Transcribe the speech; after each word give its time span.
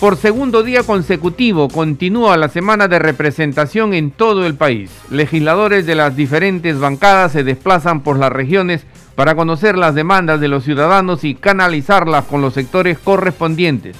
Por 0.00 0.16
segundo 0.16 0.62
día 0.62 0.82
consecutivo 0.82 1.68
continúa 1.68 2.36
la 2.36 2.48
semana 2.48 2.88
de 2.88 2.98
representación 2.98 3.94
en 3.94 4.10
todo 4.10 4.44
el 4.44 4.54
país. 4.54 4.90
Legisladores 5.10 5.86
de 5.86 5.94
las 5.94 6.14
diferentes 6.16 6.78
bancadas 6.78 7.32
se 7.32 7.44
desplazan 7.44 8.02
por 8.02 8.18
las 8.18 8.30
regiones 8.30 8.84
para 9.14 9.34
conocer 9.34 9.78
las 9.78 9.94
demandas 9.94 10.40
de 10.40 10.48
los 10.48 10.64
ciudadanos 10.64 11.24
y 11.24 11.34
canalizarlas 11.34 12.24
con 12.24 12.42
los 12.42 12.54
sectores 12.54 12.98
correspondientes. 12.98 13.96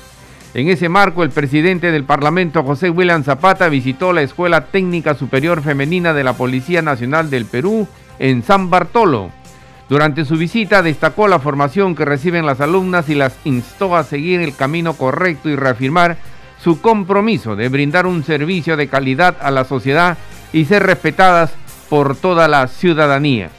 En 0.53 0.69
ese 0.69 0.89
marco, 0.89 1.23
el 1.23 1.30
presidente 1.30 1.91
del 1.91 2.05
Parlamento, 2.05 2.62
José 2.65 2.91
William 2.91 3.25
Zapata, 3.25 3.69
visitó 3.69 4.12
la 4.12 4.23
Escuela 4.23 4.67
Técnica 4.67 5.15
Superior 5.15 5.62
Femenina 5.62 6.12
de 6.12 6.25
la 6.25 6.34
Policía 6.34 6.83
Nacional 6.83 7.31
del 7.31 7.47
Perú 7.47 7.89
en 8.19 8.42
San 8.42 8.69
Bartolo 8.69 9.31
durante 9.88 10.24
su 10.24 10.37
visita 10.37 10.83
destacó 10.83 11.29
la 11.29 11.38
formación 11.38 11.95
que 11.95 12.05
reciben 12.05 12.47
las 12.47 12.61
alumnas 12.61 13.09
y 13.09 13.15
las 13.15 13.37
instó 13.45 13.97
a 13.97 14.05
seguir 14.05 14.41
el 14.41 14.56
camino 14.56 14.95
correcto 14.95 15.51
y 15.51 15.56
reafirmar 15.56 16.16
su 16.62 16.80
compromiso 16.80 17.56
de 17.56 17.69
brindar 17.69 18.06
un 18.06 18.25
servicio 18.25 18.77
de 18.77 18.89
calidad 18.89 19.37
a 19.41 19.51
la 19.51 19.65
sociedad 19.65 20.16
y 20.52 20.65
ser 20.65 20.84
respetadas 20.84 21.52
por 21.91 22.16
toda 22.16 22.48
la 22.48 22.66
ciudadanía. 22.69 23.50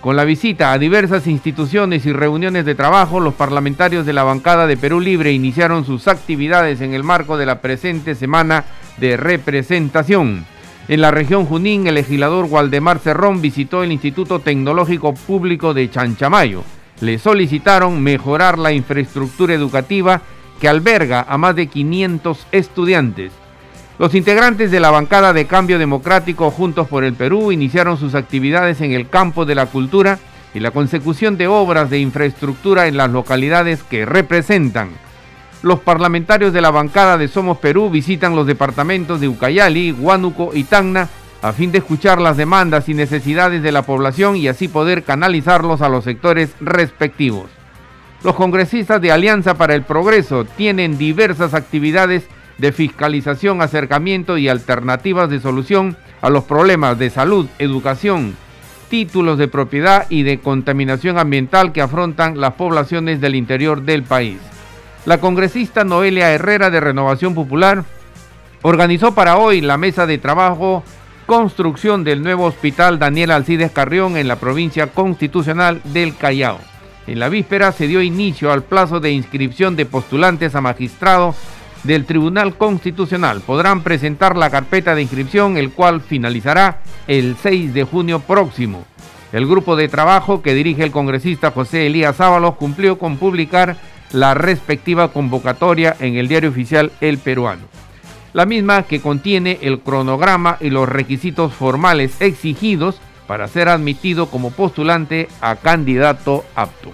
Con 0.00 0.14
la 0.14 0.24
visita 0.24 0.70
a 0.70 0.78
diversas 0.78 1.26
instituciones 1.26 2.06
y 2.06 2.12
reuniones 2.12 2.64
de 2.64 2.76
trabajo, 2.76 3.18
los 3.18 3.34
parlamentarios 3.34 4.06
de 4.06 4.12
la 4.12 4.22
bancada 4.22 4.68
de 4.68 4.76
Perú 4.76 5.00
Libre 5.00 5.32
iniciaron 5.32 5.84
sus 5.84 6.06
actividades 6.06 6.80
en 6.80 6.94
el 6.94 7.02
marco 7.02 7.36
de 7.36 7.46
la 7.46 7.60
presente 7.60 8.14
semana 8.14 8.64
de 8.98 9.16
representación. 9.16 10.46
En 10.88 11.00
la 11.00 11.10
región 11.10 11.46
Junín, 11.46 11.88
el 11.88 11.96
legislador 11.96 12.46
Waldemar 12.48 13.00
Cerrón 13.00 13.42
visitó 13.42 13.82
el 13.82 13.90
Instituto 13.90 14.38
Tecnológico 14.38 15.14
Público 15.14 15.74
de 15.74 15.90
Chanchamayo. 15.90 16.62
Le 17.00 17.18
solicitaron 17.18 18.00
mejorar 18.00 18.56
la 18.56 18.70
infraestructura 18.70 19.52
educativa 19.52 20.22
que 20.60 20.68
alberga 20.68 21.26
a 21.28 21.38
más 21.38 21.56
de 21.56 21.66
500 21.66 22.46
estudiantes. 22.52 23.32
Los 23.98 24.14
integrantes 24.14 24.70
de 24.70 24.78
la 24.78 24.92
bancada 24.92 25.32
de 25.32 25.46
Cambio 25.46 25.80
Democrático 25.80 26.52
Juntos 26.52 26.86
por 26.86 27.02
el 27.02 27.14
Perú 27.14 27.50
iniciaron 27.50 27.98
sus 27.98 28.14
actividades 28.14 28.80
en 28.80 28.92
el 28.92 29.08
campo 29.08 29.44
de 29.44 29.56
la 29.56 29.66
cultura 29.66 30.20
y 30.54 30.60
la 30.60 30.70
consecución 30.70 31.36
de 31.36 31.48
obras 31.48 31.90
de 31.90 31.98
infraestructura 31.98 32.86
en 32.86 32.96
las 32.96 33.10
localidades 33.10 33.82
que 33.82 34.06
representan 34.06 34.90
los 35.66 35.80
parlamentarios 35.80 36.52
de 36.52 36.60
la 36.60 36.70
bancada 36.70 37.18
de 37.18 37.26
Somos 37.26 37.58
Perú 37.58 37.90
visitan 37.90 38.36
los 38.36 38.46
departamentos 38.46 39.20
de 39.20 39.26
Ucayali, 39.26 39.90
Huánuco 39.90 40.52
y 40.54 40.62
Tacna 40.62 41.08
a 41.42 41.52
fin 41.52 41.72
de 41.72 41.78
escuchar 41.78 42.20
las 42.20 42.36
demandas 42.36 42.88
y 42.88 42.94
necesidades 42.94 43.64
de 43.64 43.72
la 43.72 43.82
población 43.82 44.36
y 44.36 44.46
así 44.46 44.68
poder 44.68 45.02
canalizarlos 45.02 45.82
a 45.82 45.88
los 45.88 46.04
sectores 46.04 46.54
respectivos. 46.60 47.50
Los 48.22 48.36
congresistas 48.36 49.00
de 49.00 49.10
Alianza 49.10 49.54
para 49.54 49.74
el 49.74 49.82
Progreso 49.82 50.44
tienen 50.44 50.98
diversas 50.98 51.52
actividades 51.52 52.28
de 52.58 52.70
fiscalización, 52.70 53.60
acercamiento 53.60 54.38
y 54.38 54.48
alternativas 54.48 55.28
de 55.28 55.40
solución 55.40 55.96
a 56.22 56.30
los 56.30 56.44
problemas 56.44 56.96
de 56.96 57.10
salud, 57.10 57.48
educación, 57.58 58.36
títulos 58.88 59.36
de 59.36 59.48
propiedad 59.48 60.06
y 60.10 60.22
de 60.22 60.38
contaminación 60.38 61.18
ambiental 61.18 61.72
que 61.72 61.82
afrontan 61.82 62.40
las 62.40 62.52
poblaciones 62.52 63.20
del 63.20 63.34
interior 63.34 63.82
del 63.82 64.04
país. 64.04 64.38
La 65.06 65.20
congresista 65.20 65.84
Noelia 65.84 66.32
Herrera 66.32 66.68
de 66.68 66.80
Renovación 66.80 67.32
Popular 67.32 67.84
organizó 68.62 69.14
para 69.14 69.38
hoy 69.38 69.60
la 69.60 69.76
mesa 69.76 70.04
de 70.04 70.18
trabajo 70.18 70.82
construcción 71.26 72.02
del 72.02 72.24
nuevo 72.24 72.44
hospital 72.44 72.98
Daniel 72.98 73.30
Alcides 73.30 73.70
Carrión 73.70 74.16
en 74.16 74.26
la 74.26 74.40
provincia 74.40 74.88
constitucional 74.88 75.80
del 75.84 76.16
Callao. 76.16 76.58
En 77.06 77.20
la 77.20 77.28
víspera 77.28 77.70
se 77.70 77.86
dio 77.86 78.02
inicio 78.02 78.50
al 78.50 78.64
plazo 78.64 78.98
de 78.98 79.12
inscripción 79.12 79.76
de 79.76 79.86
postulantes 79.86 80.56
a 80.56 80.60
magistrado 80.60 81.36
del 81.84 82.04
Tribunal 82.04 82.56
Constitucional. 82.56 83.42
Podrán 83.42 83.82
presentar 83.84 84.36
la 84.36 84.50
carpeta 84.50 84.96
de 84.96 85.02
inscripción, 85.02 85.56
el 85.56 85.70
cual 85.70 86.00
finalizará 86.00 86.80
el 87.06 87.36
6 87.40 87.72
de 87.72 87.84
junio 87.84 88.18
próximo. 88.18 88.84
El 89.32 89.46
grupo 89.46 89.76
de 89.76 89.86
trabajo 89.86 90.42
que 90.42 90.54
dirige 90.54 90.82
el 90.82 90.90
congresista 90.90 91.52
José 91.52 91.86
Elías 91.86 92.20
Ábalos 92.20 92.56
cumplió 92.56 92.98
con 92.98 93.18
publicar 93.18 93.76
la 94.12 94.34
respectiva 94.34 95.12
convocatoria 95.12 95.96
en 96.00 96.16
el 96.16 96.28
diario 96.28 96.50
oficial 96.50 96.92
El 97.00 97.18
Peruano. 97.18 97.64
La 98.32 98.46
misma 98.46 98.82
que 98.82 99.00
contiene 99.00 99.58
el 99.62 99.80
cronograma 99.80 100.58
y 100.60 100.70
los 100.70 100.88
requisitos 100.88 101.54
formales 101.54 102.20
exigidos 102.20 103.00
para 103.26 103.48
ser 103.48 103.68
admitido 103.68 104.26
como 104.26 104.50
postulante 104.50 105.28
a 105.40 105.56
candidato 105.56 106.44
apto. 106.54 106.92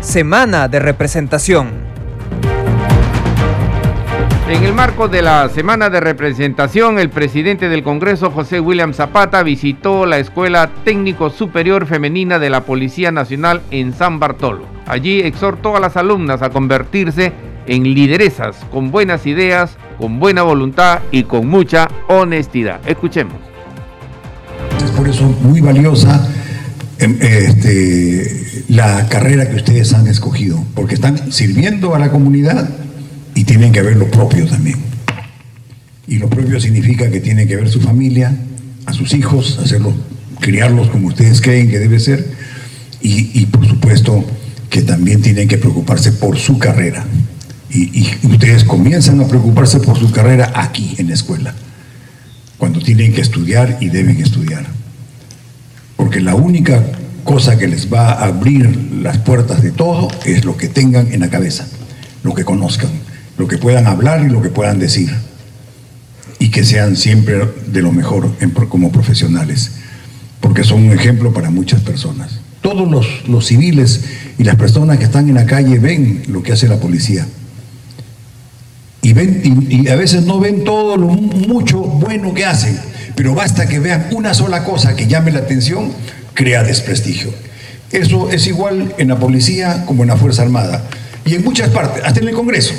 Semana 0.00 0.68
de 0.68 0.78
representación. 0.78 1.91
En 4.52 4.64
el 4.64 4.74
marco 4.74 5.08
de 5.08 5.22
la 5.22 5.48
semana 5.48 5.88
de 5.88 5.98
representación, 5.98 6.98
el 6.98 7.08
presidente 7.08 7.70
del 7.70 7.82
Congreso, 7.82 8.30
José 8.30 8.60
William 8.60 8.92
Zapata, 8.92 9.42
visitó 9.42 10.04
la 10.04 10.18
Escuela 10.18 10.70
Técnico 10.84 11.30
Superior 11.30 11.86
Femenina 11.86 12.38
de 12.38 12.50
la 12.50 12.66
Policía 12.66 13.10
Nacional 13.10 13.62
en 13.70 13.94
San 13.94 14.20
Bartolo. 14.20 14.66
Allí 14.86 15.20
exhortó 15.20 15.74
a 15.74 15.80
las 15.80 15.96
alumnas 15.96 16.42
a 16.42 16.50
convertirse 16.50 17.32
en 17.66 17.94
lideresas 17.94 18.56
con 18.70 18.90
buenas 18.90 19.26
ideas, 19.26 19.78
con 19.96 20.20
buena 20.20 20.42
voluntad 20.42 21.00
y 21.10 21.22
con 21.22 21.46
mucha 21.48 21.88
honestidad. 22.08 22.78
Escuchemos. 22.86 23.36
Es 24.84 24.90
por 24.90 25.08
eso 25.08 25.24
muy 25.40 25.62
valiosa 25.62 26.28
em, 26.98 27.16
este, 27.22 28.64
la 28.68 29.08
carrera 29.08 29.48
que 29.48 29.56
ustedes 29.56 29.94
han 29.94 30.06
escogido, 30.08 30.62
porque 30.74 30.94
están 30.94 31.32
sirviendo 31.32 31.94
a 31.94 31.98
la 31.98 32.10
comunidad 32.10 32.68
y 33.34 33.44
tienen 33.44 33.72
que 33.72 33.82
ver 33.82 33.96
lo 33.96 34.10
propio 34.10 34.46
también. 34.46 34.78
Y 36.06 36.18
lo 36.18 36.28
propio 36.28 36.60
significa 36.60 37.10
que 37.10 37.20
tienen 37.20 37.48
que 37.48 37.56
ver 37.56 37.68
su 37.68 37.80
familia, 37.80 38.36
a 38.86 38.92
sus 38.92 39.14
hijos, 39.14 39.58
hacerlos, 39.62 39.94
criarlos 40.40 40.88
como 40.88 41.08
ustedes 41.08 41.40
creen 41.40 41.70
que 41.70 41.78
debe 41.78 41.98
ser, 42.00 42.42
y, 43.04 43.46
por 43.46 43.66
supuesto 43.66 44.24
que 44.70 44.82
también 44.82 45.20
tienen 45.20 45.48
que 45.48 45.58
preocuparse 45.58 46.12
por 46.12 46.38
su 46.38 46.58
carrera. 46.58 47.04
Y, 47.68 48.00
y, 48.00 48.26
ustedes 48.26 48.64
comienzan 48.64 49.20
a 49.20 49.26
preocuparse 49.26 49.80
por 49.80 49.98
su 49.98 50.10
carrera 50.12 50.52
aquí 50.54 50.94
en 50.98 51.08
la 51.08 51.14
escuela, 51.14 51.54
cuando 52.58 52.80
tienen 52.80 53.12
que 53.12 53.20
estudiar 53.20 53.78
y 53.80 53.88
deben 53.88 54.20
estudiar. 54.20 54.66
Porque 55.96 56.20
la 56.20 56.34
única 56.34 56.82
cosa 57.24 57.58
que 57.58 57.66
les 57.66 57.92
va 57.92 58.12
a 58.12 58.26
abrir 58.26 58.90
las 59.02 59.18
puertas 59.18 59.62
de 59.62 59.72
todo 59.72 60.08
es 60.24 60.44
lo 60.44 60.56
que 60.56 60.68
tengan 60.68 61.12
en 61.12 61.20
la 61.20 61.30
cabeza, 61.30 61.66
lo 62.22 62.34
que 62.34 62.44
conozcan 62.44 62.90
lo 63.38 63.48
que 63.48 63.58
puedan 63.58 63.86
hablar 63.86 64.24
y 64.24 64.28
lo 64.28 64.42
que 64.42 64.50
puedan 64.50 64.78
decir. 64.78 65.10
Y 66.38 66.50
que 66.50 66.64
sean 66.64 66.96
siempre 66.96 67.48
de 67.66 67.82
lo 67.82 67.92
mejor 67.92 68.30
como 68.68 68.90
profesionales, 68.90 69.72
porque 70.40 70.64
son 70.64 70.84
un 70.84 70.92
ejemplo 70.92 71.32
para 71.32 71.50
muchas 71.50 71.80
personas. 71.82 72.40
Todos 72.60 72.88
los, 73.26 73.46
civiles 73.46 74.04
y 74.38 74.44
las 74.44 74.56
personas 74.56 74.98
que 74.98 75.04
están 75.04 75.28
en 75.28 75.34
la 75.34 75.46
calle 75.46 75.78
ven 75.78 76.22
lo 76.28 76.42
que 76.42 76.52
hace 76.52 76.68
la 76.68 76.78
policía. 76.78 77.26
Y, 79.02 79.12
ven, 79.14 79.66
y, 79.68 79.88
a 79.88 79.96
veces 79.96 80.24
no 80.24 80.38
ven 80.38 80.62
todo 80.62 80.96
lo 80.96 81.08
mucho 81.08 81.80
bueno 81.80 82.34
que 82.34 82.44
hacen, 82.44 82.78
pero 83.16 83.34
basta 83.34 83.68
que 83.68 83.80
vean 83.80 84.08
una 84.12 84.32
sola 84.32 84.64
cosa 84.64 84.94
que 84.94 85.08
llame 85.08 85.32
la 85.32 85.40
atención, 85.40 85.92
crea 86.34 86.62
desprestigio. 86.62 87.30
Eso 87.90 88.30
es 88.30 88.46
igual 88.46 88.94
en 88.98 89.08
la 89.08 89.18
policía 89.18 89.84
como 89.86 90.02
en 90.02 90.08
la 90.08 90.16
Fuerza 90.16 90.42
Armada 90.42 90.84
y 91.24 91.34
en 91.34 91.44
muchas 91.44 91.68
partes, 91.70 92.02
hasta 92.04 92.20
en 92.20 92.28
el 92.28 92.34
Congreso. 92.34 92.74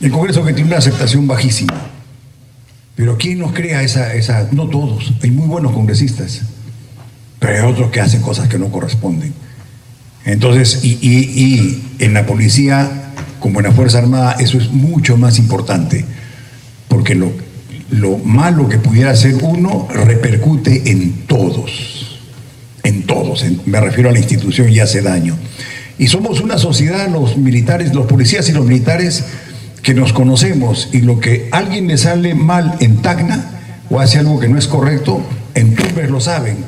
El 0.00 0.10
Congreso 0.10 0.44
que 0.44 0.52
tiene 0.52 0.68
una 0.68 0.78
aceptación 0.78 1.26
bajísima. 1.26 1.74
Pero 2.96 3.16
¿quién 3.18 3.38
nos 3.38 3.52
crea 3.52 3.82
esa, 3.82 4.14
esa? 4.14 4.48
No 4.52 4.68
todos, 4.68 5.12
hay 5.22 5.30
muy 5.30 5.46
buenos 5.46 5.72
congresistas, 5.72 6.42
pero 7.38 7.54
hay 7.54 7.72
otros 7.72 7.90
que 7.90 8.00
hacen 8.00 8.20
cosas 8.20 8.48
que 8.48 8.58
no 8.58 8.70
corresponden. 8.70 9.32
Entonces, 10.24 10.80
y, 10.84 10.98
y 11.00 11.82
en 11.98 12.12
la 12.12 12.26
policía, 12.26 13.12
como 13.38 13.60
en 13.60 13.66
la 13.66 13.72
Fuerza 13.72 13.98
Armada, 13.98 14.36
eso 14.38 14.58
es 14.58 14.70
mucho 14.70 15.16
más 15.16 15.38
importante, 15.38 16.04
porque 16.88 17.14
lo, 17.14 17.32
lo 17.90 18.18
malo 18.18 18.68
que 18.68 18.78
pudiera 18.78 19.10
hacer 19.10 19.36
uno 19.42 19.88
repercute 19.90 20.90
en 20.90 21.26
todos, 21.26 22.20
en 22.82 23.04
todos, 23.04 23.44
me 23.66 23.80
refiero 23.80 24.10
a 24.10 24.12
la 24.12 24.18
institución 24.18 24.68
y 24.68 24.78
hace 24.78 25.02
daño. 25.02 25.36
Y 25.98 26.06
somos 26.06 26.40
una 26.40 26.56
sociedad, 26.56 27.08
los 27.08 27.36
militares, 27.36 27.94
los 27.94 28.06
policías 28.06 28.48
y 28.48 28.52
los 28.52 28.64
militares, 28.64 29.24
que 29.82 29.94
nos 29.94 30.12
conocemos 30.12 30.88
y 30.92 31.00
lo 31.00 31.20
que 31.20 31.48
alguien 31.52 31.86
le 31.86 31.96
sale 31.96 32.34
mal 32.34 32.76
en 32.80 33.02
Tacna 33.02 33.44
o 33.88 34.00
hace 34.00 34.18
algo 34.18 34.38
que 34.38 34.48
no 34.48 34.58
es 34.58 34.68
correcto, 34.68 35.22
en 35.54 35.74
Tumbes 35.74 36.10
lo 36.10 36.20
saben, 36.20 36.58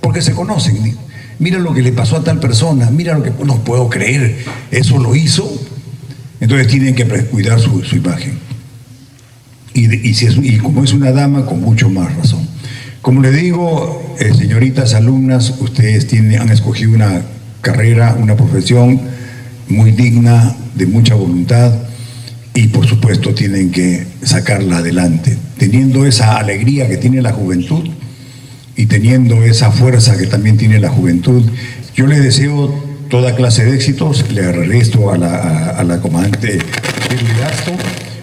porque 0.00 0.22
se 0.22 0.32
conocen. 0.32 0.96
Mira 1.38 1.58
lo 1.58 1.72
que 1.72 1.82
le 1.82 1.92
pasó 1.92 2.16
a 2.16 2.24
tal 2.24 2.40
persona, 2.40 2.90
mira 2.90 3.14
lo 3.14 3.22
que 3.22 3.32
no 3.44 3.56
puedo 3.64 3.88
creer, 3.88 4.38
eso 4.70 4.98
lo 4.98 5.14
hizo. 5.14 5.50
Entonces 6.40 6.68
tienen 6.68 6.94
que 6.94 7.04
cuidar 7.04 7.58
su, 7.58 7.82
imagen. 7.92 8.38
Y 9.74 10.58
como 10.58 10.84
es 10.84 10.92
una 10.92 11.10
dama, 11.10 11.46
con 11.46 11.60
mucho 11.60 11.88
más 11.88 12.14
razón. 12.16 12.46
Como 13.02 13.22
le 13.22 13.32
digo, 13.32 14.16
eh, 14.20 14.32
señoritas 14.34 14.94
alumnas, 14.94 15.54
ustedes 15.60 16.06
tienen, 16.06 16.40
han 16.40 16.50
escogido 16.50 16.92
una 16.92 17.22
carrera, 17.60 18.16
una 18.20 18.36
profesión 18.36 19.00
muy 19.68 19.92
digna, 19.92 20.56
de 20.74 20.86
mucha 20.86 21.14
voluntad 21.14 21.72
y 22.58 22.66
por 22.66 22.88
supuesto 22.88 23.32
tienen 23.34 23.70
que 23.70 24.04
sacarla 24.24 24.78
adelante, 24.78 25.38
teniendo 25.58 26.04
esa 26.04 26.38
alegría 26.38 26.88
que 26.88 26.96
tiene 26.96 27.22
la 27.22 27.32
juventud 27.32 27.88
y 28.74 28.86
teniendo 28.86 29.44
esa 29.44 29.70
fuerza 29.70 30.16
que 30.18 30.26
también 30.26 30.56
tiene 30.56 30.80
la 30.80 30.88
juventud. 30.88 31.48
Yo 31.94 32.08
le 32.08 32.18
deseo 32.18 32.74
toda 33.10 33.36
clase 33.36 33.64
de 33.64 33.76
éxitos, 33.76 34.32
le 34.32 34.44
agradezco 34.44 35.12
a 35.12 35.18
la, 35.18 35.68
a, 35.70 35.84
la 35.84 36.00
comandante 36.00 36.58
Gasto 37.38 37.70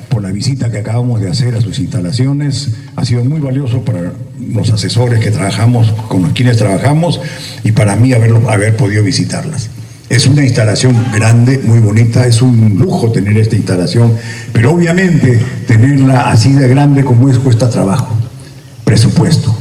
por 0.10 0.22
la 0.22 0.32
visita 0.32 0.70
que 0.70 0.80
acabamos 0.80 1.22
de 1.22 1.30
hacer 1.30 1.56
a 1.56 1.62
sus 1.62 1.80
instalaciones. 1.80 2.72
Ha 2.98 3.06
sido 3.06 3.24
muy 3.24 3.40
valioso 3.40 3.86
para 3.86 4.12
los 4.52 4.70
asesores 4.70 5.22
que 5.22 5.32
trabajamos, 5.32 5.94
con 6.10 6.32
quienes 6.32 6.58
trabajamos, 6.58 7.22
y 7.64 7.72
para 7.72 7.96
mí 7.96 8.12
haber 8.12 8.76
podido 8.76 9.02
visitarlas. 9.02 9.70
Es 10.08 10.28
una 10.28 10.44
instalación 10.44 10.96
grande, 11.14 11.60
muy 11.64 11.80
bonita, 11.80 12.28
es 12.28 12.42
un 12.42 12.78
lujo 12.78 13.12
tener 13.12 13.38
esta 13.38 13.56
instalación, 13.56 14.14
pero 14.54 14.72
obviamente 14.72 15.40
tenerla 15.68 16.30
así 16.30 16.54
de 16.54 16.68
grande 16.68 17.04
como 17.04 17.30
es 17.30 17.40
cuesta 17.40 17.70
trabajo, 17.70 18.16
presupuesto. 18.84 19.56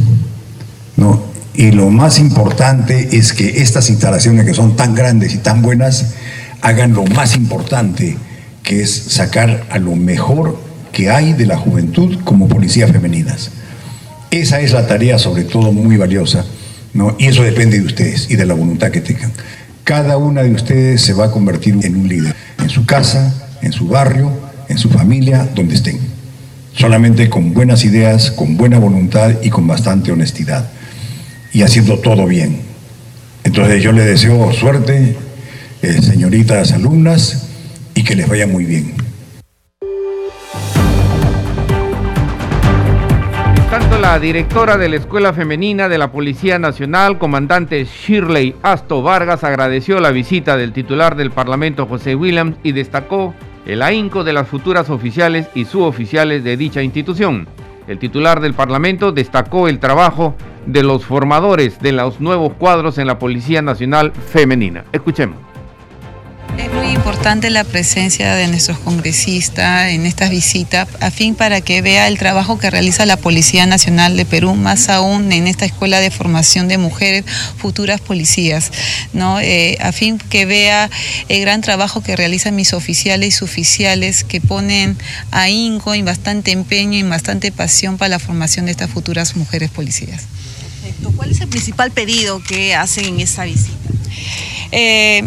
¿no? 0.96 1.23
Y 1.55 1.70
lo 1.70 1.88
más 1.88 2.19
importante 2.19 3.17
es 3.17 3.32
que 3.32 3.62
estas 3.62 3.88
instalaciones 3.88 4.44
que 4.44 4.55
son 4.55 4.76
tan 4.76 4.94
grandes 4.94 5.35
y 5.35 5.38
tan 5.38 5.62
buenas 5.62 6.14
hagan 6.61 6.93
lo 6.93 7.05
más 7.05 7.37
importante, 7.37 8.17
que 8.62 8.82
es 8.82 8.91
sacar 8.91 9.64
a 9.70 9.79
lo 9.79 9.96
mejor 9.96 10.58
que 10.93 11.11
hay 11.11 11.32
de 11.32 11.46
la 11.46 11.56
juventud 11.56 12.19
como 12.25 12.49
policías 12.49 12.91
femeninas. 12.91 13.50
Esa 14.31 14.61
es 14.61 14.73
la 14.73 14.87
tarea 14.87 15.19
sobre 15.19 15.44
todo 15.44 15.73
muy 15.73 15.96
valiosa, 15.96 16.44
¿no? 16.93 17.17
y 17.19 17.26
eso 17.26 17.43
depende 17.43 17.79
de 17.79 17.87
ustedes 17.87 18.31
y 18.31 18.37
de 18.37 18.46
la 18.46 18.55
voluntad 18.55 18.91
que 18.91 19.00
tengan. 19.00 19.32
Cada 19.84 20.16
una 20.16 20.42
de 20.42 20.50
ustedes 20.50 21.02
se 21.02 21.12
va 21.12 21.26
a 21.26 21.31
convertir 21.31 21.78
en 21.82 21.96
un 21.96 22.08
líder, 22.08 22.34
en 22.58 22.70
su 22.70 22.86
casa, 22.86 23.34
en 23.60 23.72
su 23.72 23.86
barrio, 23.86 24.32
en 24.70 24.78
su 24.78 24.88
familia, 24.88 25.46
donde 25.54 25.75
estén. 25.75 25.98
Solamente 26.72 27.28
con 27.28 27.52
buenas 27.52 27.84
ideas, 27.84 28.31
con 28.31 28.56
buena 28.56 28.78
voluntad 28.78 29.34
y 29.42 29.50
con 29.50 29.66
bastante 29.66 30.10
honestidad. 30.10 30.70
Y 31.52 31.62
haciendo 31.62 31.98
todo 31.98 32.26
bien. 32.26 32.60
Entonces 33.44 33.82
yo 33.82 33.92
les 33.92 34.06
deseo 34.06 34.52
suerte, 34.54 35.16
eh, 35.82 36.02
señoritas 36.02 36.72
alumnas, 36.72 37.48
y 37.94 38.04
que 38.04 38.16
les 38.16 38.26
vaya 38.26 38.46
muy 38.46 38.64
bien. 38.64 39.04
Tanto 43.81 43.99
la 43.99 44.21
directora 44.21 44.76
de 44.76 44.88
la 44.88 44.94
Escuela 44.94 45.32
Femenina 45.32 45.88
de 45.88 45.99
la 45.99 46.12
Policía 46.12 46.61
Nacional, 46.61 47.19
comandante 47.19 47.85
Shirley 47.85 48.55
Asto 48.62 49.03
Vargas, 49.03 49.43
agradeció 49.43 49.99
la 49.99 50.12
visita 50.12 50.56
del 50.56 50.73
titular 50.73 51.17
del 51.17 51.32
Parlamento, 51.32 51.85
José 51.85 52.15
Williams, 52.15 52.56
y 52.62 52.71
destacó 52.71 53.35
el 53.67 53.82
ahínco 53.82 54.23
de 54.23 54.32
las 54.32 54.47
futuras 54.47 54.91
oficiales 54.91 55.49
y 55.56 55.65
suboficiales 55.65 56.44
de 56.44 56.56
dicha 56.56 56.85
institución. 56.85 57.49
El 57.88 57.99
titular 57.99 58.41
del 58.41 58.55
Parlamento 58.55 59.11
destacó 59.11 59.67
el 59.67 59.81
trabajo 59.81 60.37
de 60.67 60.85
los 60.85 61.05
formadores 61.05 61.81
de 61.81 61.91
los 61.91 62.20
nuevos 62.20 62.53
cuadros 62.53 62.99
en 62.99 63.09
la 63.09 63.19
Policía 63.19 63.61
Nacional 63.61 64.12
Femenina. 64.12 64.85
Escuchemos. 64.93 65.54
Muy 66.75 66.88
importante 66.88 67.50
la 67.50 67.62
presencia 67.62 68.35
de 68.35 68.49
nuestros 68.49 68.79
congresistas 68.79 69.91
en 69.91 70.06
estas 70.06 70.31
visitas, 70.31 70.88
a 71.00 71.11
fin 71.12 71.37
para 71.37 71.61
que 71.61 71.82
vea 71.82 72.09
el 72.09 72.19
trabajo 72.19 72.59
que 72.59 72.69
realiza 72.69 73.06
la 73.06 73.17
Policía 73.17 73.65
Nacional 73.67 74.17
de 74.17 74.25
Perú, 74.25 74.55
más 74.55 74.88
aún 74.88 75.31
en 75.31 75.47
esta 75.47 75.65
escuela 75.65 76.00
de 76.00 76.11
formación 76.11 76.67
de 76.67 76.79
mujeres 76.79 77.25
futuras 77.56 78.00
policías, 78.00 78.73
¿no? 79.12 79.38
Eh, 79.38 79.79
a 79.81 79.93
fin 79.93 80.19
que 80.19 80.47
vea 80.47 80.91
el 81.29 81.41
gran 81.43 81.61
trabajo 81.61 82.03
que 82.03 82.17
realizan 82.17 82.56
mis 82.56 82.73
oficiales 82.73 83.29
y 83.29 83.32
suboficiales 83.32 84.25
que 84.25 84.41
ponen 84.41 84.99
ahínco 85.31 85.94
y 85.94 86.03
bastante 86.03 86.50
empeño 86.50 86.99
y 86.99 87.03
bastante 87.05 87.53
pasión 87.53 87.99
para 87.99 88.09
la 88.09 88.19
formación 88.19 88.67
de 88.67 88.73
estas 88.73 88.91
futuras 88.91 89.37
mujeres 89.37 89.70
policías. 89.70 90.23
¿Cuál 91.17 91.31
es 91.31 91.41
el 91.41 91.49
principal 91.49 91.93
pedido 91.93 92.43
que 92.43 92.75
hacen 92.75 93.05
en 93.05 93.20
esta 93.20 93.44
visita? 93.44 93.70
Eh, 94.73 95.23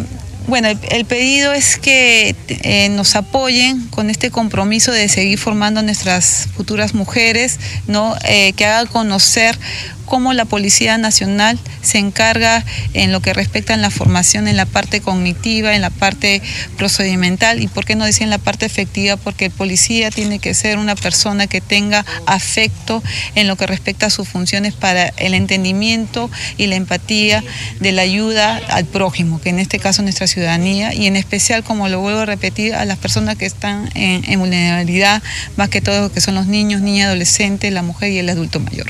bueno, 0.47 0.69
el, 0.69 1.05
pedido 1.05 1.53
es 1.53 1.77
que 1.77 2.35
eh, 2.47 2.89
nos 2.89 3.15
apoyen 3.15 3.85
con 3.89 4.09
este 4.09 4.31
compromiso 4.31 4.91
de 4.91 5.09
seguir 5.09 5.37
formando 5.37 5.81
a 5.81 5.83
nuestras 5.83 6.47
futuras 6.55 6.93
mujeres, 6.93 7.59
¿no? 7.87 8.15
Eh, 8.23 8.53
que 8.53 8.65
haga 8.65 8.89
conocer 8.89 9.57
cómo 10.07 10.33
la 10.33 10.45
Policía 10.45 10.97
Nacional 10.97 11.59
se 11.83 11.99
encarga 11.99 12.65
en 12.93 13.11
lo 13.11 13.21
que 13.21 13.33
respecta 13.33 13.75
a 13.75 13.77
la 13.77 13.91
formación 13.91 14.47
en 14.47 14.57
la 14.57 14.65
parte 14.65 15.01
cognitiva, 15.01 15.75
en 15.75 15.81
la 15.81 15.91
parte 15.91 16.41
procedimental 16.77 17.61
y 17.61 17.67
por 17.67 17.85
qué 17.85 17.95
no 17.95 18.05
decir 18.05 18.23
en 18.23 18.31
la 18.31 18.39
parte 18.39 18.65
efectiva, 18.65 19.17
porque 19.17 19.45
el 19.45 19.51
policía 19.51 20.09
tiene 20.09 20.39
que 20.39 20.53
ser 20.53 20.79
una 20.79 20.95
persona 20.95 21.47
que 21.47 21.61
tenga 21.61 22.05
afecto 22.25 23.03
en 23.35 23.47
lo 23.47 23.55
que 23.55 23.67
respecta 23.67 24.07
a 24.07 24.09
sus 24.09 24.27
funciones 24.27 24.73
para 24.73 25.09
el 25.17 25.33
entendimiento 25.33 26.31
y 26.57 26.67
la 26.67 26.75
empatía 26.75 27.43
de 27.79 27.91
la 27.91 28.01
ayuda 28.01 28.57
al 28.69 28.85
prójimo, 28.85 29.39
que 29.39 29.49
en 29.49 29.59
este 29.59 29.77
caso 29.77 30.01
nuestra 30.01 30.27
ciudadanía 30.27 30.93
y 30.93 31.05
en 31.05 31.15
especial, 31.15 31.63
como 31.63 31.89
lo 31.89 31.99
vuelvo 31.99 32.21
a 32.21 32.25
repetir, 32.25 32.73
a 32.73 32.85
las 32.85 32.97
personas 32.97 33.35
que 33.35 33.45
están 33.45 33.89
en, 33.93 34.39
vulnerabilidad, 34.39 35.21
más 35.57 35.69
que 35.69 35.81
todo 35.81 36.11
que 36.11 36.21
son 36.21 36.35
los 36.35 36.47
niños, 36.47 36.81
niñas, 36.81 37.07
adolescentes, 37.07 37.73
la 37.73 37.81
mujer 37.81 38.11
y 38.11 38.19
el 38.19 38.29
adulto 38.29 38.59
mayor. 38.59 38.87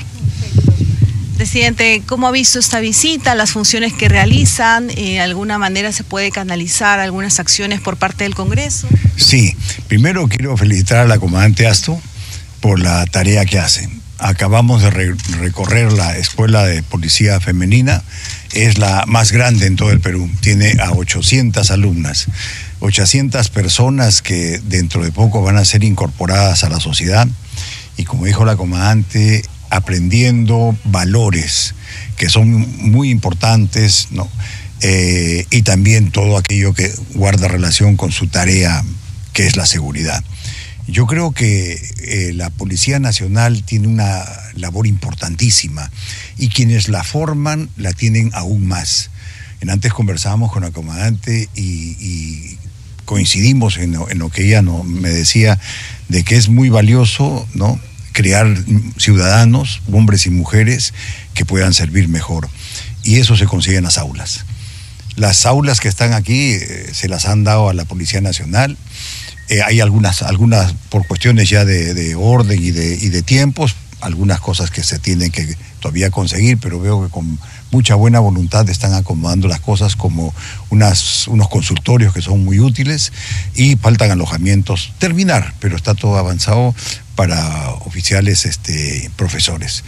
Presidente, 1.38 2.02
¿cómo 2.04 2.26
ha 2.26 2.32
visto 2.32 2.58
esta 2.58 2.80
visita, 2.80 3.36
las 3.36 3.52
funciones 3.52 3.92
que 3.92 4.08
realizan? 4.08 4.90
Eh, 4.90 5.12
¿De 5.12 5.20
alguna 5.20 5.56
manera 5.56 5.92
se 5.92 6.02
puede 6.02 6.32
canalizar 6.32 6.98
algunas 6.98 7.38
acciones 7.38 7.80
por 7.80 7.96
parte 7.96 8.24
del 8.24 8.34
Congreso? 8.34 8.88
Sí, 9.14 9.56
primero 9.86 10.26
quiero 10.26 10.56
felicitar 10.56 10.98
a 10.98 11.06
la 11.06 11.20
comandante 11.20 11.68
Asto 11.68 12.02
por 12.58 12.80
la 12.80 13.06
tarea 13.06 13.44
que 13.44 13.60
hace. 13.60 13.88
Acabamos 14.18 14.82
de 14.82 14.90
recorrer 14.90 15.92
la 15.92 16.18
Escuela 16.18 16.64
de 16.64 16.82
Policía 16.82 17.38
Femenina, 17.38 18.02
es 18.52 18.78
la 18.78 19.04
más 19.06 19.30
grande 19.30 19.66
en 19.66 19.76
todo 19.76 19.92
el 19.92 20.00
Perú, 20.00 20.28
tiene 20.40 20.78
a 20.82 20.90
800 20.90 21.70
alumnas. 21.70 22.26
800 22.80 23.48
personas 23.50 24.22
que 24.22 24.60
dentro 24.64 25.04
de 25.04 25.12
poco 25.12 25.40
van 25.40 25.56
a 25.56 25.64
ser 25.64 25.84
incorporadas 25.84 26.64
a 26.64 26.68
la 26.68 26.80
sociedad 26.80 27.28
y 27.96 28.04
como 28.04 28.24
dijo 28.24 28.44
la 28.44 28.56
comandante, 28.56 29.44
aprendiendo 29.70 30.76
valores 30.84 31.74
que 32.16 32.28
son 32.28 32.90
muy 32.90 33.10
importantes, 33.10 34.08
¿no? 34.10 34.28
Eh, 34.80 35.46
y 35.50 35.62
también 35.62 36.10
todo 36.10 36.36
aquello 36.36 36.72
que 36.72 36.92
guarda 37.14 37.48
relación 37.48 37.96
con 37.96 38.12
su 38.12 38.28
tarea, 38.28 38.84
que 39.32 39.46
es 39.46 39.56
la 39.56 39.66
seguridad. 39.66 40.22
Yo 40.86 41.06
creo 41.06 41.32
que 41.32 41.80
eh, 41.98 42.32
la 42.32 42.50
Policía 42.50 42.98
Nacional 42.98 43.62
tiene 43.64 43.88
una 43.88 44.24
labor 44.54 44.86
importantísima 44.86 45.90
y 46.38 46.48
quienes 46.48 46.88
la 46.88 47.04
forman 47.04 47.68
la 47.76 47.92
tienen 47.92 48.30
aún 48.34 48.66
más. 48.66 49.10
En 49.60 49.70
antes 49.70 49.92
conversábamos 49.92 50.52
con 50.52 50.62
la 50.62 50.70
comandante 50.70 51.48
y, 51.54 52.56
coincidimos 53.04 53.78
en 53.78 53.92
lo, 53.92 54.10
en 54.10 54.18
lo, 54.18 54.28
que 54.28 54.44
ella 54.44 54.60
no, 54.60 54.84
me 54.84 55.08
decía 55.08 55.58
de 56.08 56.24
que 56.24 56.36
es 56.36 56.50
muy 56.50 56.68
valioso, 56.68 57.48
¿no? 57.54 57.80
Crear 58.18 58.52
ciudadanos, 58.96 59.80
hombres 59.92 60.26
y 60.26 60.30
mujeres, 60.30 60.92
que 61.34 61.44
puedan 61.44 61.72
servir 61.72 62.08
mejor. 62.08 62.48
Y 63.04 63.20
eso 63.20 63.36
se 63.36 63.46
consigue 63.46 63.76
en 63.76 63.84
las 63.84 63.96
aulas. 63.96 64.44
Las 65.14 65.46
aulas 65.46 65.78
que 65.78 65.86
están 65.86 66.12
aquí 66.12 66.54
eh, 66.54 66.90
se 66.92 67.08
las 67.08 67.26
han 67.26 67.44
dado 67.44 67.68
a 67.68 67.74
la 67.74 67.84
Policía 67.84 68.20
Nacional. 68.20 68.76
Eh, 69.48 69.62
hay 69.62 69.78
algunas, 69.78 70.22
algunas 70.22 70.74
por 70.88 71.06
cuestiones 71.06 71.48
ya 71.48 71.64
de, 71.64 72.16
orden 72.16 72.60
y 72.60 72.72
de, 72.72 72.98
y 73.00 73.08
de 73.08 73.22
tiempos, 73.22 73.76
algunas 74.00 74.40
cosas 74.40 74.72
que 74.72 74.82
se 74.82 74.98
tienen 74.98 75.30
que 75.30 75.56
todavía 75.78 76.10
conseguir, 76.10 76.58
pero 76.58 76.80
veo 76.80 77.04
que 77.04 77.12
con 77.12 77.38
mucha 77.70 77.94
buena 77.94 78.18
voluntad 78.18 78.68
están 78.68 78.94
acomodando 78.94 79.46
las 79.46 79.60
cosas 79.60 79.94
como 79.94 80.34
unas, 80.70 81.28
unos 81.28 81.48
consultorios 81.48 82.12
que 82.12 82.22
son 82.22 82.44
muy 82.44 82.58
útiles 82.58 83.12
y 83.54 83.76
faltan 83.76 84.10
alojamientos. 84.10 84.92
Terminar, 84.98 85.54
pero 85.60 85.76
está 85.76 85.94
todo 85.94 86.16
avanzado 86.16 86.74
para 87.18 87.70
oficiales 87.84 88.44
este, 88.46 89.10
profesores. 89.16 89.82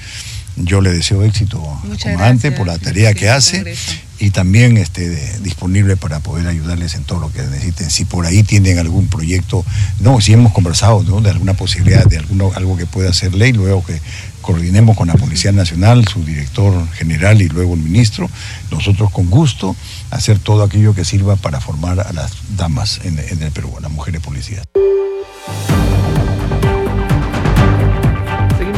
yo 0.56 0.80
le 0.80 0.90
deseo 0.90 1.22
éxito 1.22 1.58
Muchas 1.84 2.06
al 2.06 2.12
comandante 2.14 2.48
gracias, 2.50 2.58
por 2.58 2.66
la 2.66 2.76
tarea 2.78 3.14
que 3.14 3.30
hace 3.30 3.58
Congreso. 3.58 3.92
y 4.18 4.30
también 4.30 4.76
este, 4.76 5.08
de- 5.08 5.38
disponible 5.38 5.96
para 5.96 6.18
poder 6.18 6.48
ayudarles 6.48 6.96
en 6.96 7.04
todo 7.04 7.20
lo 7.20 7.32
que 7.32 7.40
necesiten. 7.42 7.88
Si 7.88 8.04
por 8.04 8.26
ahí 8.26 8.42
tienen 8.42 8.80
algún 8.80 9.06
proyecto, 9.06 9.64
no, 10.00 10.20
si 10.20 10.32
hemos 10.32 10.52
conversado 10.52 11.04
¿no? 11.04 11.20
de 11.20 11.30
alguna 11.30 11.54
posibilidad, 11.54 12.04
de 12.04 12.18
alguno, 12.18 12.50
algo 12.56 12.76
que 12.76 12.86
pueda 12.86 13.10
hacer 13.10 13.32
ley, 13.32 13.52
luego 13.52 13.84
que 13.86 14.00
coordinemos 14.42 14.96
con 14.96 15.06
la 15.06 15.14
Policía 15.14 15.52
Nacional, 15.52 16.08
su 16.08 16.24
director 16.24 16.72
general 16.94 17.40
y 17.42 17.48
luego 17.48 17.74
el 17.74 17.80
ministro, 17.80 18.28
nosotros 18.72 19.12
con 19.12 19.30
gusto 19.30 19.76
hacer 20.10 20.40
todo 20.40 20.64
aquello 20.64 20.96
que 20.96 21.04
sirva 21.04 21.36
para 21.36 21.60
formar 21.60 22.00
a 22.00 22.12
las 22.12 22.32
damas 22.56 23.00
en, 23.04 23.20
en 23.20 23.40
el 23.44 23.52
Perú, 23.52 23.72
a 23.78 23.80
las 23.82 23.90
mujeres 23.92 24.20
policías. 24.20 24.64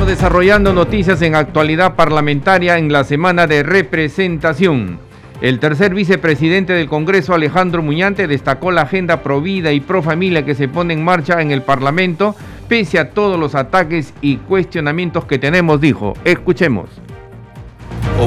Desarrollando 0.06 0.72
noticias 0.72 1.22
en 1.22 1.34
actualidad 1.34 1.94
parlamentaria 1.94 2.76
en 2.76 2.92
la 2.92 3.02
semana 3.02 3.46
de 3.46 3.62
representación. 3.62 4.98
El 5.40 5.58
tercer 5.58 5.94
vicepresidente 5.94 6.72
del 6.74 6.88
Congreso, 6.88 7.34
Alejandro 7.34 7.82
Muñante, 7.82 8.26
destacó 8.26 8.70
la 8.72 8.82
agenda 8.82 9.22
pro 9.22 9.40
vida 9.40 9.72
y 9.72 9.80
pro 9.80 10.02
familia 10.02 10.44
que 10.44 10.54
se 10.54 10.68
pone 10.68 10.94
en 10.94 11.02
marcha 11.02 11.40
en 11.40 11.50
el 11.50 11.62
Parlamento, 11.62 12.36
pese 12.68 12.98
a 12.98 13.10
todos 13.10 13.38
los 13.38 13.54
ataques 13.54 14.12
y 14.20 14.36
cuestionamientos 14.36 15.24
que 15.24 15.38
tenemos, 15.38 15.80
dijo. 15.80 16.14
Escuchemos. 16.24 16.90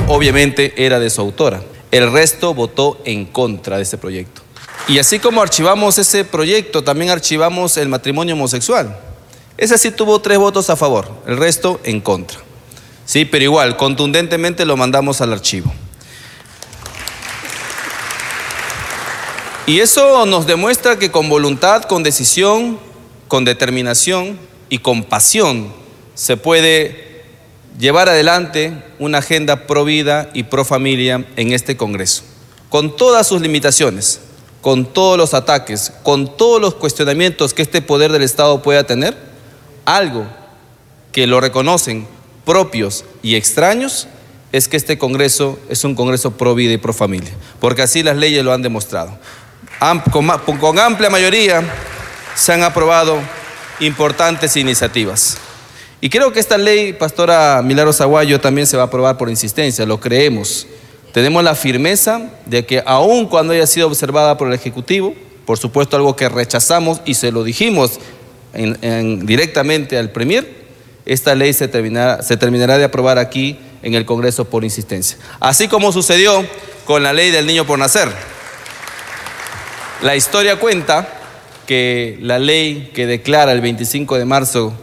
Obviamente 0.08 0.74
era 0.78 1.00
de 1.00 1.10
su 1.10 1.22
autora. 1.22 1.62
El 1.92 2.12
resto 2.12 2.54
votó 2.54 3.00
en 3.06 3.26
contra 3.26 3.78
de 3.78 3.84
ese 3.84 3.98
proyecto. 3.98 4.42
Y 4.88 4.98
así 4.98 5.20
como 5.20 5.42
archivamos 5.42 5.98
ese 6.00 6.26
proyecto, 6.26 6.84
también 6.84 7.12
archivamos 7.12 7.78
el 7.78 7.90
matrimonio 7.90 8.34
homosexual. 8.34 8.98
Ese 9.58 9.78
sí 9.78 9.92
tuvo 9.92 10.20
tres 10.20 10.38
votos 10.38 10.70
a 10.70 10.76
favor, 10.76 11.10
el 11.28 11.38
resto 11.38 11.80
en 11.84 12.02
contra. 12.02 12.40
Sí, 13.06 13.26
pero 13.26 13.44
igual, 13.44 13.78
contundentemente 13.78 14.66
lo 14.66 14.76
mandamos 14.76 15.22
al 15.22 15.32
archivo. 15.32 15.72
Y 19.68 19.80
eso 19.80 20.26
nos 20.26 20.46
demuestra 20.46 21.00
que 21.00 21.10
con 21.10 21.30
voluntad, 21.30 21.84
con 21.84 22.04
decisión, 22.04 22.78
con 23.28 23.46
determinación 23.46 24.38
y 24.70 24.80
con 24.80 25.04
pasión 25.04 25.74
se 26.14 26.38
puede 26.38 27.24
llevar 27.80 28.10
adelante 28.10 28.84
una 29.00 29.20
agenda 29.20 29.68
pro 29.68 29.84
vida 29.84 30.30
y 30.34 30.44
pro 30.44 30.66
familia 30.66 31.26
en 31.36 31.52
este 31.52 31.76
Congreso, 31.78 32.24
con 32.70 32.96
todas 32.96 33.28
sus 33.28 33.42
limitaciones, 33.42 34.22
con 34.62 34.86
todos 34.86 35.18
los 35.18 35.34
ataques, 35.34 35.92
con 36.04 36.38
todos 36.38 36.62
los 36.62 36.76
cuestionamientos 36.76 37.54
que 37.54 37.62
este 37.62 37.82
poder 37.82 38.12
del 38.12 38.22
Estado 38.24 38.62
pueda 38.62 38.86
tener, 38.86 39.35
algo 39.86 40.26
que 41.12 41.28
lo 41.28 41.40
reconocen 41.40 42.08
propios 42.46 43.06
y 43.24 43.36
extraños 43.36 44.08
es 44.52 44.68
que 44.68 44.78
este 44.78 44.98
Congreso 44.98 45.60
es 45.70 45.84
un 45.84 45.96
Congreso 45.96 46.32
pro 46.32 46.56
vida 46.56 46.74
y 46.74 46.78
pro 46.78 46.94
familia, 46.94 47.32
porque 47.60 47.82
así 47.82 48.04
las 48.04 48.16
leyes 48.18 48.44
lo 48.44 48.54
han 48.54 48.62
demostrado. 48.62 49.18
Con 50.12 50.80
amplia 50.80 51.10
mayoría 51.10 51.64
se 52.36 52.54
han 52.54 52.64
aprobado 52.64 53.20
importantes 53.80 54.56
iniciativas. 54.56 55.38
Y 56.02 56.10
creo 56.10 56.32
que 56.32 56.40
esta 56.40 56.58
ley, 56.58 56.94
Pastora 56.94 57.62
Milagros 57.64 58.00
Aguayo, 58.02 58.40
también 58.40 58.68
se 58.68 58.78
va 58.78 58.84
a 58.84 58.86
aprobar 58.88 59.18
por 59.18 59.30
insistencia, 59.30 59.86
lo 59.86 60.00
creemos. 60.00 60.68
Tenemos 61.12 61.44
la 61.44 61.56
firmeza 61.56 62.30
de 62.46 62.66
que 62.66 62.84
aun 62.86 63.28
cuando 63.28 63.54
haya 63.54 63.66
sido 63.68 63.88
observada 63.88 64.38
por 64.38 64.48
el 64.48 64.54
Ejecutivo, 64.54 65.16
por 65.46 65.58
supuesto 65.58 65.96
algo 65.96 66.16
que 66.16 66.28
rechazamos 66.30 67.02
y 67.06 67.14
se 67.14 67.32
lo 67.32 67.44
dijimos 67.44 68.00
en- 68.56 68.78
en- 68.82 69.26
directamente 69.26 69.98
al 69.98 70.12
Premier, 70.12 70.48
esta 71.06 71.36
ley 71.36 71.54
se 71.54 71.68
terminará, 71.68 72.24
se 72.24 72.38
terminará 72.38 72.78
de 72.78 72.84
aprobar 72.86 73.18
aquí 73.20 73.58
en 73.84 73.94
el 73.94 74.06
Congreso 74.06 74.46
por 74.46 74.64
insistencia. 74.64 75.18
Así 75.40 75.68
como 75.68 75.92
sucedió 75.92 76.44
con 76.86 77.04
la 77.04 77.14
ley 77.14 77.30
del 77.32 77.46
niño 77.46 77.66
por 77.68 77.78
nacer. 77.80 78.10
La 80.02 80.16
historia 80.16 80.58
cuenta 80.58 81.08
que 81.68 82.18
la 82.22 82.38
ley 82.40 82.92
que 82.94 83.06
declara 83.08 83.52
el 83.52 83.62
25 83.62 84.18
de 84.18 84.26
marzo 84.26 84.74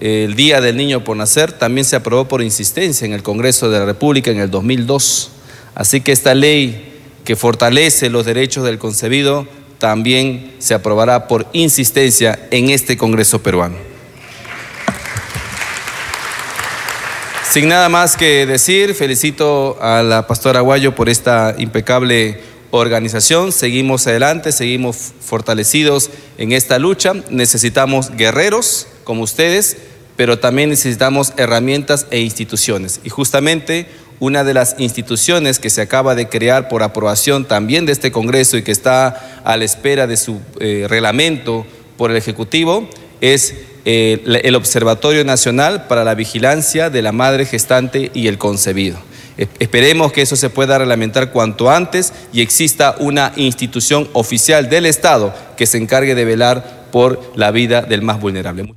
eh, 0.00 0.24
el 0.24 0.34
Día 0.34 0.60
del 0.60 0.76
Niño 0.76 1.04
por 1.04 1.16
Nacer 1.16 1.52
también 1.52 1.84
se 1.84 1.94
aprobó 1.94 2.26
por 2.26 2.42
insistencia 2.42 3.04
en 3.04 3.12
el 3.12 3.22
Congreso 3.22 3.70
de 3.70 3.78
la 3.78 3.84
República 3.84 4.30
en 4.32 4.40
el 4.40 4.50
2002. 4.50 5.30
Así 5.76 6.00
que 6.00 6.10
esta 6.10 6.34
ley 6.34 6.88
que 7.24 7.36
fortalece 7.36 8.10
los 8.10 8.26
derechos 8.26 8.64
del 8.64 8.78
concebido 8.78 9.46
también 9.82 10.54
se 10.60 10.74
aprobará 10.74 11.26
por 11.26 11.48
insistencia 11.52 12.38
en 12.52 12.70
este 12.70 12.96
Congreso 12.96 13.42
peruano. 13.42 13.74
Sin 17.50 17.66
nada 17.68 17.88
más 17.88 18.16
que 18.16 18.46
decir, 18.46 18.94
felicito 18.94 19.76
a 19.82 20.04
la 20.04 20.28
pastora 20.28 20.60
Aguayo 20.60 20.94
por 20.94 21.08
esta 21.08 21.56
impecable 21.58 22.38
organización. 22.70 23.50
Seguimos 23.50 24.06
adelante, 24.06 24.52
seguimos 24.52 25.14
fortalecidos 25.20 26.10
en 26.38 26.52
esta 26.52 26.78
lucha. 26.78 27.14
Necesitamos 27.30 28.12
guerreros 28.16 28.86
como 29.02 29.24
ustedes, 29.24 29.78
pero 30.14 30.38
también 30.38 30.70
necesitamos 30.70 31.32
herramientas 31.36 32.06
e 32.12 32.20
instituciones. 32.20 33.00
Y 33.02 33.08
justamente 33.08 33.88
una 34.22 34.44
de 34.44 34.54
las 34.54 34.76
instituciones 34.78 35.58
que 35.58 35.68
se 35.68 35.80
acaba 35.82 36.14
de 36.14 36.28
crear 36.28 36.68
por 36.68 36.84
aprobación 36.84 37.44
también 37.44 37.86
de 37.86 37.92
este 37.92 38.12
Congreso 38.12 38.56
y 38.56 38.62
que 38.62 38.70
está 38.70 39.40
a 39.42 39.56
la 39.56 39.64
espera 39.64 40.06
de 40.06 40.16
su 40.16 40.40
eh, 40.60 40.86
reglamento 40.88 41.66
por 41.96 42.12
el 42.12 42.16
Ejecutivo 42.16 42.88
es 43.20 43.52
eh, 43.84 44.22
el 44.44 44.54
Observatorio 44.54 45.24
Nacional 45.24 45.88
para 45.88 46.04
la 46.04 46.14
Vigilancia 46.14 46.88
de 46.88 47.02
la 47.02 47.10
Madre 47.10 47.46
Gestante 47.46 48.12
y 48.14 48.28
el 48.28 48.38
Concebido. 48.38 48.96
E- 49.36 49.48
Esperemos 49.58 50.12
que 50.12 50.22
eso 50.22 50.36
se 50.36 50.50
pueda 50.50 50.78
reglamentar 50.78 51.32
cuanto 51.32 51.68
antes 51.68 52.12
y 52.32 52.42
exista 52.42 52.94
una 53.00 53.32
institución 53.34 54.08
oficial 54.12 54.68
del 54.68 54.86
Estado 54.86 55.34
que 55.56 55.66
se 55.66 55.78
encargue 55.78 56.14
de 56.14 56.24
velar 56.24 56.86
por 56.92 57.32
la 57.34 57.50
vida 57.50 57.82
del 57.82 58.02
más 58.02 58.20
vulnerable. 58.20 58.72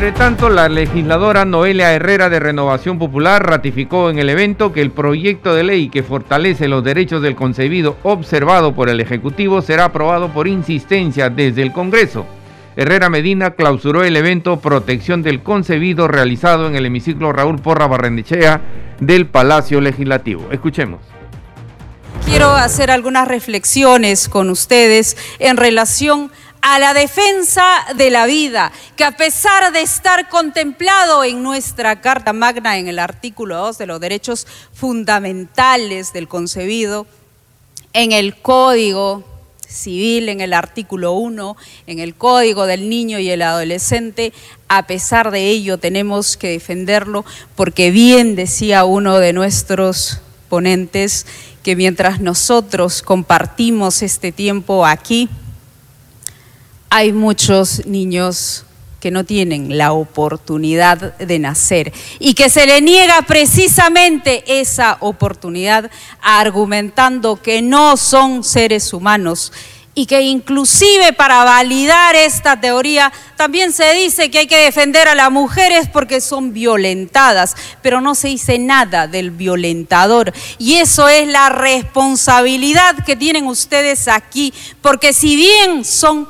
Entre 0.00 0.18
tanto, 0.18 0.48
la 0.48 0.70
legisladora 0.70 1.44
Noelia 1.44 1.92
Herrera 1.92 2.30
de 2.30 2.40
Renovación 2.40 2.98
Popular 2.98 3.46
ratificó 3.46 4.08
en 4.08 4.18
el 4.18 4.30
evento 4.30 4.72
que 4.72 4.80
el 4.80 4.92
proyecto 4.92 5.54
de 5.54 5.62
ley 5.62 5.90
que 5.90 6.02
fortalece 6.02 6.68
los 6.68 6.82
derechos 6.82 7.20
del 7.20 7.36
concebido 7.36 7.98
observado 8.02 8.74
por 8.74 8.88
el 8.88 9.00
Ejecutivo 9.00 9.60
será 9.60 9.84
aprobado 9.84 10.30
por 10.30 10.48
insistencia 10.48 11.28
desde 11.28 11.60
el 11.60 11.74
Congreso. 11.74 12.24
Herrera 12.76 13.10
Medina 13.10 13.50
clausuró 13.50 14.02
el 14.02 14.16
evento 14.16 14.58
Protección 14.58 15.22
del 15.22 15.42
Concebido 15.42 16.08
realizado 16.08 16.66
en 16.66 16.76
el 16.76 16.86
hemiciclo 16.86 17.30
Raúl 17.30 17.58
Porra 17.58 17.86
Barrenechea 17.86 18.62
del 19.00 19.26
Palacio 19.26 19.82
Legislativo. 19.82 20.48
Escuchemos. 20.50 21.00
Quiero 22.24 22.52
hacer 22.52 22.90
algunas 22.90 23.28
reflexiones 23.28 24.28
con 24.28 24.50
ustedes 24.50 25.16
en 25.40 25.56
relación 25.56 26.30
a 26.62 26.78
la 26.78 26.94
defensa 26.94 27.64
de 27.96 28.10
la 28.10 28.26
vida, 28.26 28.72
que 28.96 29.04
a 29.04 29.16
pesar 29.16 29.72
de 29.72 29.82
estar 29.82 30.28
contemplado 30.28 31.24
en 31.24 31.42
nuestra 31.42 32.00
Carta 32.00 32.32
Magna 32.32 32.78
en 32.78 32.88
el 32.88 32.98
artículo 32.98 33.56
2 33.56 33.78
de 33.78 33.86
los 33.86 34.00
derechos 34.00 34.46
fundamentales 34.72 36.12
del 36.12 36.28
concebido, 36.28 37.06
en 37.92 38.12
el 38.12 38.36
Código 38.36 39.24
Civil, 39.66 40.28
en 40.28 40.40
el 40.40 40.52
artículo 40.52 41.12
1, 41.12 41.56
en 41.86 41.98
el 41.98 42.14
Código 42.14 42.66
del 42.66 42.88
Niño 42.88 43.18
y 43.18 43.30
el 43.30 43.42
Adolescente, 43.42 44.32
a 44.68 44.86
pesar 44.86 45.30
de 45.30 45.48
ello 45.48 45.78
tenemos 45.78 46.36
que 46.36 46.48
defenderlo 46.48 47.24
porque 47.56 47.90
bien 47.90 48.36
decía 48.36 48.84
uno 48.84 49.18
de 49.18 49.32
nuestros 49.32 50.20
ponentes 50.48 51.26
que 51.62 51.76
mientras 51.76 52.20
nosotros 52.20 53.02
compartimos 53.02 54.02
este 54.02 54.32
tiempo 54.32 54.84
aquí, 54.86 55.28
hay 56.90 57.12
muchos 57.12 57.86
niños 57.86 58.64
que 58.98 59.10
no 59.12 59.24
tienen 59.24 59.78
la 59.78 59.92
oportunidad 59.92 61.16
de 61.16 61.38
nacer 61.38 61.92
y 62.18 62.34
que 62.34 62.50
se 62.50 62.66
le 62.66 62.82
niega 62.82 63.22
precisamente 63.22 64.60
esa 64.60 64.98
oportunidad 65.00 65.90
argumentando 66.20 67.40
que 67.40 67.62
no 67.62 67.96
son 67.96 68.44
seres 68.44 68.92
humanos 68.92 69.52
y 69.94 70.06
que 70.06 70.20
inclusive 70.22 71.12
para 71.12 71.44
validar 71.44 72.14
esta 72.14 72.60
teoría 72.60 73.12
también 73.36 73.72
se 73.72 73.92
dice 73.94 74.30
que 74.30 74.40
hay 74.40 74.46
que 74.46 74.56
defender 74.56 75.08
a 75.08 75.14
las 75.14 75.30
mujeres 75.30 75.88
porque 75.88 76.20
son 76.20 76.52
violentadas, 76.52 77.56
pero 77.82 78.00
no 78.00 78.14
se 78.14 78.28
dice 78.28 78.58
nada 78.58 79.08
del 79.08 79.30
violentador. 79.30 80.32
Y 80.58 80.74
eso 80.74 81.08
es 81.08 81.26
la 81.26 81.48
responsabilidad 81.48 83.04
que 83.04 83.16
tienen 83.16 83.46
ustedes 83.46 84.08
aquí, 84.08 84.54
porque 84.80 85.12
si 85.12 85.36
bien 85.36 85.84
son 85.84 86.28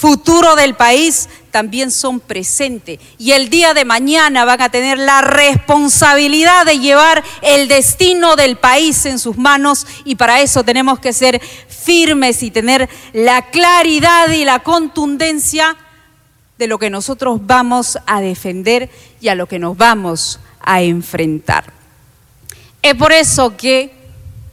futuro 0.00 0.56
del 0.56 0.74
país, 0.76 1.28
también 1.50 1.90
son 1.90 2.20
presente. 2.20 2.98
Y 3.18 3.32
el 3.32 3.50
día 3.50 3.74
de 3.74 3.84
mañana 3.84 4.46
van 4.46 4.62
a 4.62 4.70
tener 4.70 4.96
la 4.96 5.20
responsabilidad 5.20 6.64
de 6.64 6.78
llevar 6.78 7.22
el 7.42 7.68
destino 7.68 8.34
del 8.34 8.56
país 8.56 9.04
en 9.04 9.18
sus 9.18 9.36
manos 9.36 9.86
y 10.06 10.14
para 10.14 10.40
eso 10.40 10.64
tenemos 10.64 11.00
que 11.00 11.12
ser 11.12 11.38
firmes 11.68 12.42
y 12.42 12.50
tener 12.50 12.88
la 13.12 13.50
claridad 13.50 14.30
y 14.30 14.46
la 14.46 14.60
contundencia 14.60 15.76
de 16.56 16.66
lo 16.66 16.78
que 16.78 16.88
nosotros 16.88 17.40
vamos 17.42 17.98
a 18.06 18.22
defender 18.22 18.88
y 19.20 19.28
a 19.28 19.34
lo 19.34 19.46
que 19.46 19.58
nos 19.58 19.76
vamos 19.76 20.40
a 20.62 20.80
enfrentar. 20.80 21.74
Es 22.80 22.94
por 22.94 23.12
eso 23.12 23.54
que, 23.58 23.94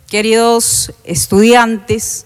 queridos 0.10 0.92
estudiantes, 1.06 2.26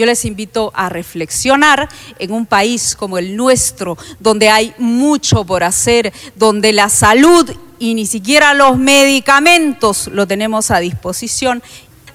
yo 0.00 0.06
les 0.06 0.24
invito 0.24 0.72
a 0.74 0.88
reflexionar 0.88 1.86
en 2.18 2.32
un 2.32 2.46
país 2.46 2.96
como 2.96 3.18
el 3.18 3.36
nuestro, 3.36 3.98
donde 4.18 4.48
hay 4.48 4.74
mucho 4.78 5.44
por 5.44 5.62
hacer, 5.62 6.10
donde 6.36 6.72
la 6.72 6.88
salud 6.88 7.50
y 7.78 7.92
ni 7.92 8.06
siquiera 8.06 8.54
los 8.54 8.78
medicamentos 8.78 10.06
lo 10.08 10.26
tenemos 10.26 10.70
a 10.70 10.78
disposición. 10.80 11.62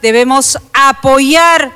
Debemos 0.02 0.58
apoyar 0.74 1.72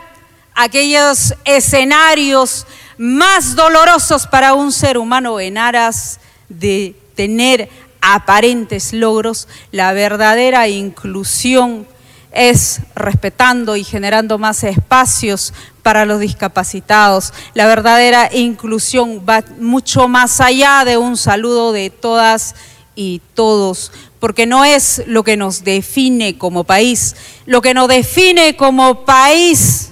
aquellos 0.55 1.35
escenarios 1.45 2.65
más 2.97 3.55
dolorosos 3.55 4.25
para 4.25 4.55
un 4.55 4.71
ser 4.71 4.97
humano 4.97 5.39
en 5.39 5.59
aras 5.59 6.19
de 6.49 6.95
tener 7.13 7.69
aparentes 8.01 8.93
logros, 8.93 9.47
la 9.71 9.93
verdadera 9.93 10.67
inclusión 10.69 11.85
es 12.31 12.81
respetando 12.95 13.75
y 13.75 13.83
generando 13.83 14.37
más 14.37 14.63
espacios 14.63 15.53
para 15.81 16.05
los 16.05 16.19
discapacitados. 16.19 17.33
La 17.53 17.65
verdadera 17.65 18.29
inclusión 18.33 19.23
va 19.27 19.43
mucho 19.59 20.07
más 20.07 20.39
allá 20.41 20.83
de 20.85 20.97
un 20.97 21.17
saludo 21.17 21.71
de 21.71 21.89
todas 21.89 22.55
y 22.95 23.21
todos, 23.33 23.91
porque 24.19 24.45
no 24.45 24.65
es 24.65 25.03
lo 25.07 25.23
que 25.23 25.37
nos 25.37 25.63
define 25.63 26.37
como 26.37 26.65
país. 26.65 27.15
Lo 27.45 27.61
que 27.61 27.73
nos 27.73 27.87
define 27.87 28.55
como 28.55 29.05
país 29.05 29.89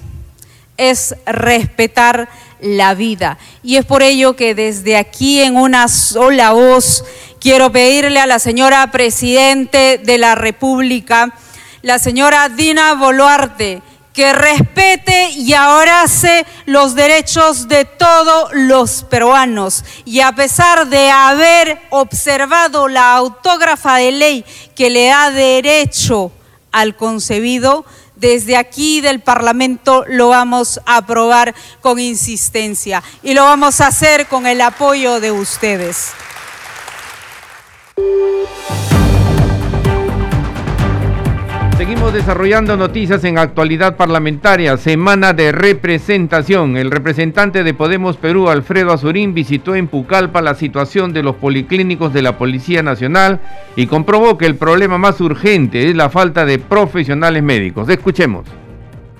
es 0.76 1.16
respetar 1.26 2.28
la 2.60 2.94
vida. 2.94 3.38
Y 3.62 3.76
es 3.76 3.84
por 3.84 4.02
ello 4.02 4.36
que 4.36 4.54
desde 4.54 4.96
aquí 4.96 5.40
en 5.40 5.56
una 5.56 5.88
sola 5.88 6.52
voz 6.52 7.04
quiero 7.40 7.70
pedirle 7.72 8.20
a 8.20 8.26
la 8.26 8.38
señora 8.38 8.90
Presidente 8.90 10.00
de 10.02 10.18
la 10.18 10.34
República, 10.34 11.34
la 11.82 11.98
señora 11.98 12.48
Dina 12.48 12.94
Boluarte, 12.94 13.82
que 14.12 14.32
respete 14.32 15.30
y 15.30 15.54
abrace 15.54 16.44
los 16.66 16.96
derechos 16.96 17.68
de 17.68 17.84
todos 17.84 18.50
los 18.52 19.04
peruanos. 19.04 19.84
Y 20.04 20.20
a 20.20 20.32
pesar 20.32 20.88
de 20.88 21.10
haber 21.10 21.80
observado 21.90 22.88
la 22.88 23.14
autógrafa 23.14 23.96
de 23.96 24.10
ley 24.10 24.44
que 24.74 24.90
le 24.90 25.06
da 25.06 25.30
derecho 25.30 26.32
al 26.72 26.96
concebido, 26.96 27.84
desde 28.16 28.56
aquí 28.56 29.00
del 29.00 29.20
Parlamento 29.20 30.04
lo 30.08 30.30
vamos 30.30 30.80
a 30.84 30.96
aprobar 30.96 31.54
con 31.80 32.00
insistencia 32.00 33.02
y 33.22 33.34
lo 33.34 33.44
vamos 33.44 33.80
a 33.80 33.86
hacer 33.86 34.26
con 34.26 34.48
el 34.48 34.60
apoyo 34.60 35.20
de 35.20 35.30
ustedes. 35.30 36.10
Seguimos 41.78 42.12
desarrollando 42.12 42.76
noticias 42.76 43.22
en 43.22 43.38
actualidad 43.38 43.96
parlamentaria, 43.96 44.76
semana 44.78 45.32
de 45.32 45.52
representación. 45.52 46.76
El 46.76 46.90
representante 46.90 47.62
de 47.62 47.72
Podemos 47.72 48.16
Perú, 48.16 48.48
Alfredo 48.48 48.92
Azurín, 48.92 49.32
visitó 49.32 49.76
en 49.76 49.86
Pucallpa 49.86 50.42
la 50.42 50.56
situación 50.56 51.12
de 51.12 51.22
los 51.22 51.36
policlínicos 51.36 52.12
de 52.12 52.22
la 52.22 52.36
Policía 52.36 52.82
Nacional 52.82 53.40
y 53.76 53.86
comprobó 53.86 54.36
que 54.36 54.46
el 54.46 54.56
problema 54.56 54.98
más 54.98 55.20
urgente 55.20 55.88
es 55.88 55.94
la 55.94 56.10
falta 56.10 56.44
de 56.44 56.58
profesionales 56.58 57.44
médicos. 57.44 57.88
Escuchemos. 57.88 58.44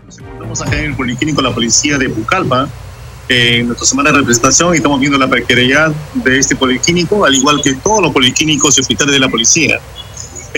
Nos 0.06 0.18
encontramos 0.18 0.60
acá 0.60 0.80
en 0.80 0.86
el 0.86 0.96
policlínico 0.96 1.40
de 1.40 1.48
la 1.48 1.54
Policía 1.54 1.96
de 1.96 2.10
Pucallpa, 2.10 2.68
en 3.28 3.68
nuestra 3.68 3.86
semana 3.86 4.10
de 4.10 4.18
representación, 4.18 4.74
y 4.74 4.78
estamos 4.78 4.98
viendo 4.98 5.16
la 5.16 5.28
precariedad 5.28 5.92
de 6.12 6.40
este 6.40 6.56
policlínico, 6.56 7.24
al 7.24 7.36
igual 7.36 7.62
que 7.62 7.74
todos 7.74 8.02
los 8.02 8.12
policlínicos 8.12 8.76
y 8.76 8.80
hospitales 8.80 9.14
de 9.14 9.20
la 9.20 9.28
policía. 9.28 9.78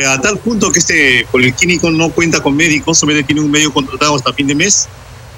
Eh, 0.00 0.06
a 0.06 0.18
tal 0.18 0.38
punto 0.38 0.72
que 0.72 0.78
este 0.78 1.26
policlínico 1.30 1.90
no 1.90 2.08
cuenta 2.08 2.42
con 2.42 2.56
médicos, 2.56 2.96
solamente 2.96 3.26
tiene 3.26 3.42
un 3.42 3.50
medio 3.50 3.70
contratado 3.70 4.16
hasta 4.16 4.32
fin 4.32 4.46
de 4.46 4.54
mes, 4.54 4.88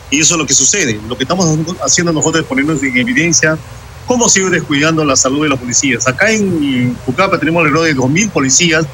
y 0.08 0.20
eso 0.20 0.34
es 0.34 0.38
lo 0.38 0.46
que 0.46 0.54
sucede. 0.54 1.00
Lo 1.08 1.16
que 1.16 1.24
estamos 1.24 1.48
haciendo 1.84 2.12
nosotros 2.12 2.42
es 2.42 2.48
ponernos 2.48 2.80
en 2.80 2.96
evidencia 2.96 3.58
cómo 4.06 4.28
sigue 4.28 4.50
descuidando 4.50 5.04
la 5.04 5.16
salud 5.16 5.42
de 5.42 5.48
los 5.48 5.58
policías. 5.58 6.06
Acá 6.06 6.30
en 6.30 6.96
Pucapa 7.04 7.40
tenemos 7.40 7.66
alrededor 7.66 7.86
de 7.86 7.96
2.000 7.96 8.30
policías 8.30 8.86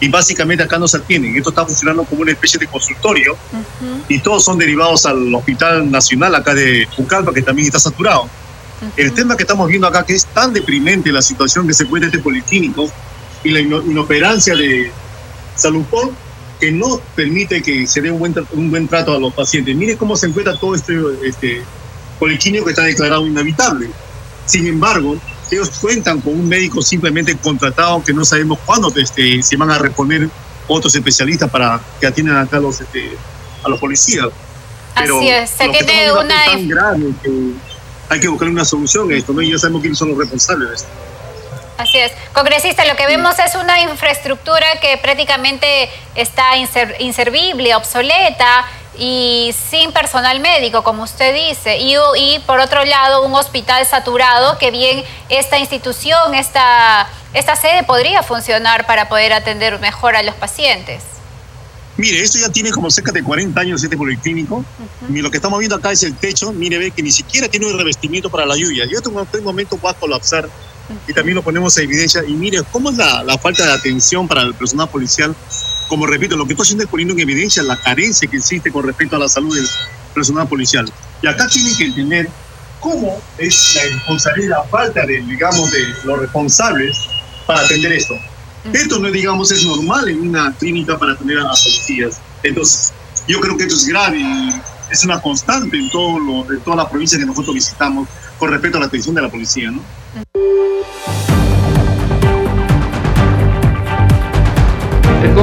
y 0.00 0.08
básicamente 0.08 0.64
acá 0.64 0.76
no 0.76 0.88
se 0.88 0.96
atienden. 0.96 1.36
Esto 1.36 1.50
está 1.50 1.64
funcionando 1.64 2.02
como 2.02 2.22
una 2.22 2.32
especie 2.32 2.58
de 2.58 2.66
consultorio 2.66 3.36
y 4.08 4.18
todos 4.18 4.44
son 4.44 4.58
derivados 4.58 5.06
al 5.06 5.32
Hospital 5.32 5.88
Nacional 5.88 6.34
acá 6.34 6.52
de 6.52 6.88
Pucallpa, 6.96 7.32
que 7.32 7.42
también 7.42 7.68
está 7.68 7.78
saturado. 7.78 8.28
El 8.96 9.12
tema 9.12 9.36
que 9.36 9.44
estamos 9.44 9.68
viendo 9.68 9.86
acá, 9.86 10.04
que 10.04 10.14
es 10.14 10.26
tan 10.26 10.52
deprimente 10.52 11.12
la 11.12 11.22
situación 11.22 11.68
que 11.68 11.74
se 11.74 11.84
encuentra 11.84 12.08
este 12.08 12.18
policlínico 12.18 12.90
y 13.44 13.50
la 13.50 13.60
inoperancia 13.60 14.56
de, 14.56 14.90
Salud 15.62 15.84
que 16.58 16.72
no 16.72 17.00
permite 17.14 17.62
que 17.62 17.86
se 17.86 18.00
dé 18.00 18.10
un 18.10 18.18
buen, 18.18 18.34
un 18.52 18.68
buen 18.68 18.88
trato 18.88 19.14
a 19.14 19.20
los 19.20 19.32
pacientes. 19.32 19.76
Mire 19.76 19.96
cómo 19.96 20.16
se 20.16 20.26
encuentra 20.26 20.56
todo 20.56 20.74
este, 20.74 20.94
este 21.24 21.62
policlínico 22.18 22.64
que 22.64 22.70
está 22.72 22.82
declarado 22.82 23.24
inhabitable. 23.24 23.88
Sin 24.44 24.66
embargo, 24.66 25.16
ellos 25.52 25.70
cuentan 25.80 26.20
con 26.20 26.34
un 26.34 26.48
médico 26.48 26.82
simplemente 26.82 27.36
contratado 27.36 28.02
que 28.02 28.12
no 28.12 28.24
sabemos 28.24 28.58
cuándo 28.66 28.92
este, 28.96 29.40
se 29.40 29.56
van 29.56 29.70
a 29.70 29.78
reponer 29.78 30.28
otros 30.66 30.92
especialistas 30.96 31.48
para 31.48 31.80
que 32.00 32.08
atiendan 32.08 32.38
acá 32.38 32.56
a 32.56 32.60
los, 32.60 32.80
este, 32.80 33.16
a 33.62 33.68
los 33.68 33.78
policías. 33.78 34.26
Pero 34.96 35.18
Así 35.18 35.28
es, 35.28 35.50
se 35.50 35.68
una... 36.12 36.44
Tan 36.44 36.68
grave 36.68 37.12
que 37.22 37.52
hay 38.08 38.18
que 38.18 38.26
buscar 38.26 38.48
una 38.48 38.64
solución 38.64 39.12
a 39.12 39.14
esto, 39.14 39.32
¿no? 39.32 39.42
Y 39.42 39.52
ya 39.52 39.58
sabemos 39.58 39.80
quiénes 39.80 39.96
son 39.96 40.08
los 40.08 40.18
responsables 40.18 40.68
de 40.68 40.74
esto. 40.74 40.88
Así 41.82 41.98
es. 41.98 42.12
Congresista, 42.32 42.84
lo 42.84 42.94
que 42.94 43.06
vemos 43.06 43.36
es 43.40 43.56
una 43.56 43.80
infraestructura 43.80 44.78
que 44.80 44.98
prácticamente 44.98 45.90
está 46.14 46.56
inservible, 46.56 47.74
obsoleta 47.74 48.64
y 48.96 49.52
sin 49.68 49.90
personal 49.90 50.38
médico, 50.38 50.84
como 50.84 51.02
usted 51.02 51.34
dice. 51.34 51.78
Y, 51.78 51.96
y, 52.16 52.38
por 52.46 52.60
otro 52.60 52.84
lado, 52.84 53.26
un 53.26 53.34
hospital 53.34 53.84
saturado, 53.84 54.58
que 54.58 54.70
bien 54.70 55.02
esta 55.28 55.58
institución, 55.58 56.36
esta, 56.36 57.08
esta 57.34 57.56
sede 57.56 57.82
podría 57.82 58.22
funcionar 58.22 58.86
para 58.86 59.08
poder 59.08 59.32
atender 59.32 59.80
mejor 59.80 60.14
a 60.14 60.22
los 60.22 60.36
pacientes. 60.36 61.02
Mire, 61.96 62.22
esto 62.22 62.38
ya 62.38 62.48
tiene 62.48 62.70
como 62.70 62.92
cerca 62.92 63.10
de 63.10 63.24
40 63.24 63.60
años 63.60 63.82
este 63.82 63.96
policlínico. 63.96 64.64
Y 65.08 65.20
lo 65.20 65.32
que 65.32 65.38
estamos 65.38 65.58
viendo 65.58 65.74
acá 65.74 65.90
es 65.90 66.04
el 66.04 66.14
techo. 66.14 66.52
Mire, 66.52 66.78
ve 66.78 66.92
que 66.92 67.02
ni 67.02 67.10
siquiera 67.10 67.48
tiene 67.48 67.66
un 67.66 67.76
revestimiento 67.76 68.30
para 68.30 68.46
la 68.46 68.56
lluvia. 68.56 68.84
Yo 68.86 68.98
en 68.98 69.16
un 69.16 69.44
momento 69.44 69.78
va 69.84 69.90
a 69.90 69.94
colapsar 69.94 70.48
y 71.06 71.12
también 71.12 71.36
lo 71.36 71.42
ponemos 71.42 71.76
a 71.78 71.82
evidencia. 71.82 72.22
Y 72.26 72.32
mire, 72.32 72.60
¿cómo 72.70 72.90
es 72.90 72.96
la, 72.96 73.22
la, 73.22 73.38
falta 73.38 73.64
de 73.66 73.72
atención 73.72 74.28
para 74.28 74.42
el 74.42 74.54
personal 74.54 74.88
policial? 74.88 75.34
Como 75.88 76.06
repito, 76.06 76.36
lo 76.36 76.46
que 76.46 76.52
estoy 76.52 76.64
haciendo 76.64 76.84
es 76.84 76.90
poniendo 76.90 77.14
en 77.14 77.20
evidencia 77.20 77.62
la 77.62 77.76
carencia 77.76 78.28
que 78.28 78.36
existe 78.36 78.70
con 78.70 78.84
respecto 78.84 79.16
a 79.16 79.18
la 79.18 79.28
salud 79.28 79.54
del 79.54 79.66
personal 80.14 80.48
policial. 80.48 80.90
Y 81.22 81.26
acá 81.26 81.46
tienen 81.48 81.76
que 81.76 81.84
entender 81.84 82.28
cómo 82.80 83.20
es 83.38 83.76
la 83.76 83.82
responsabilidad, 83.94 84.58
la 84.58 84.64
falta 84.64 85.06
de, 85.06 85.22
digamos, 85.22 85.70
de 85.70 85.78
los 86.04 86.18
responsables 86.18 86.96
para 87.46 87.60
atender 87.60 87.92
esto. 87.92 88.14
Esto 88.72 88.98
no, 88.98 89.10
digamos, 89.10 89.50
es 89.50 89.64
normal 89.64 90.08
en 90.08 90.28
una 90.28 90.54
clínica 90.54 90.98
para 90.98 91.12
atender 91.12 91.38
a 91.38 91.44
las 91.44 91.62
policías. 91.62 92.18
Entonces, 92.42 92.92
yo 93.26 93.40
creo 93.40 93.56
que 93.56 93.64
esto 93.64 93.76
es 93.76 93.86
grave 93.86 94.18
y 94.18 94.52
es 94.90 95.04
una 95.04 95.20
constante 95.20 95.76
en, 95.76 95.90
todo 95.90 96.18
lo, 96.18 96.52
en 96.52 96.60
todas 96.60 96.78
las 96.78 96.88
provincias 96.88 97.20
que 97.20 97.26
nosotros 97.26 97.54
visitamos 97.54 98.08
con 98.38 98.50
respecto 98.50 98.78
a 98.78 98.80
la 98.80 98.86
atención 98.86 99.14
de 99.14 99.22
la 99.22 99.30
policía, 99.30 99.70
¿no? 99.70 99.82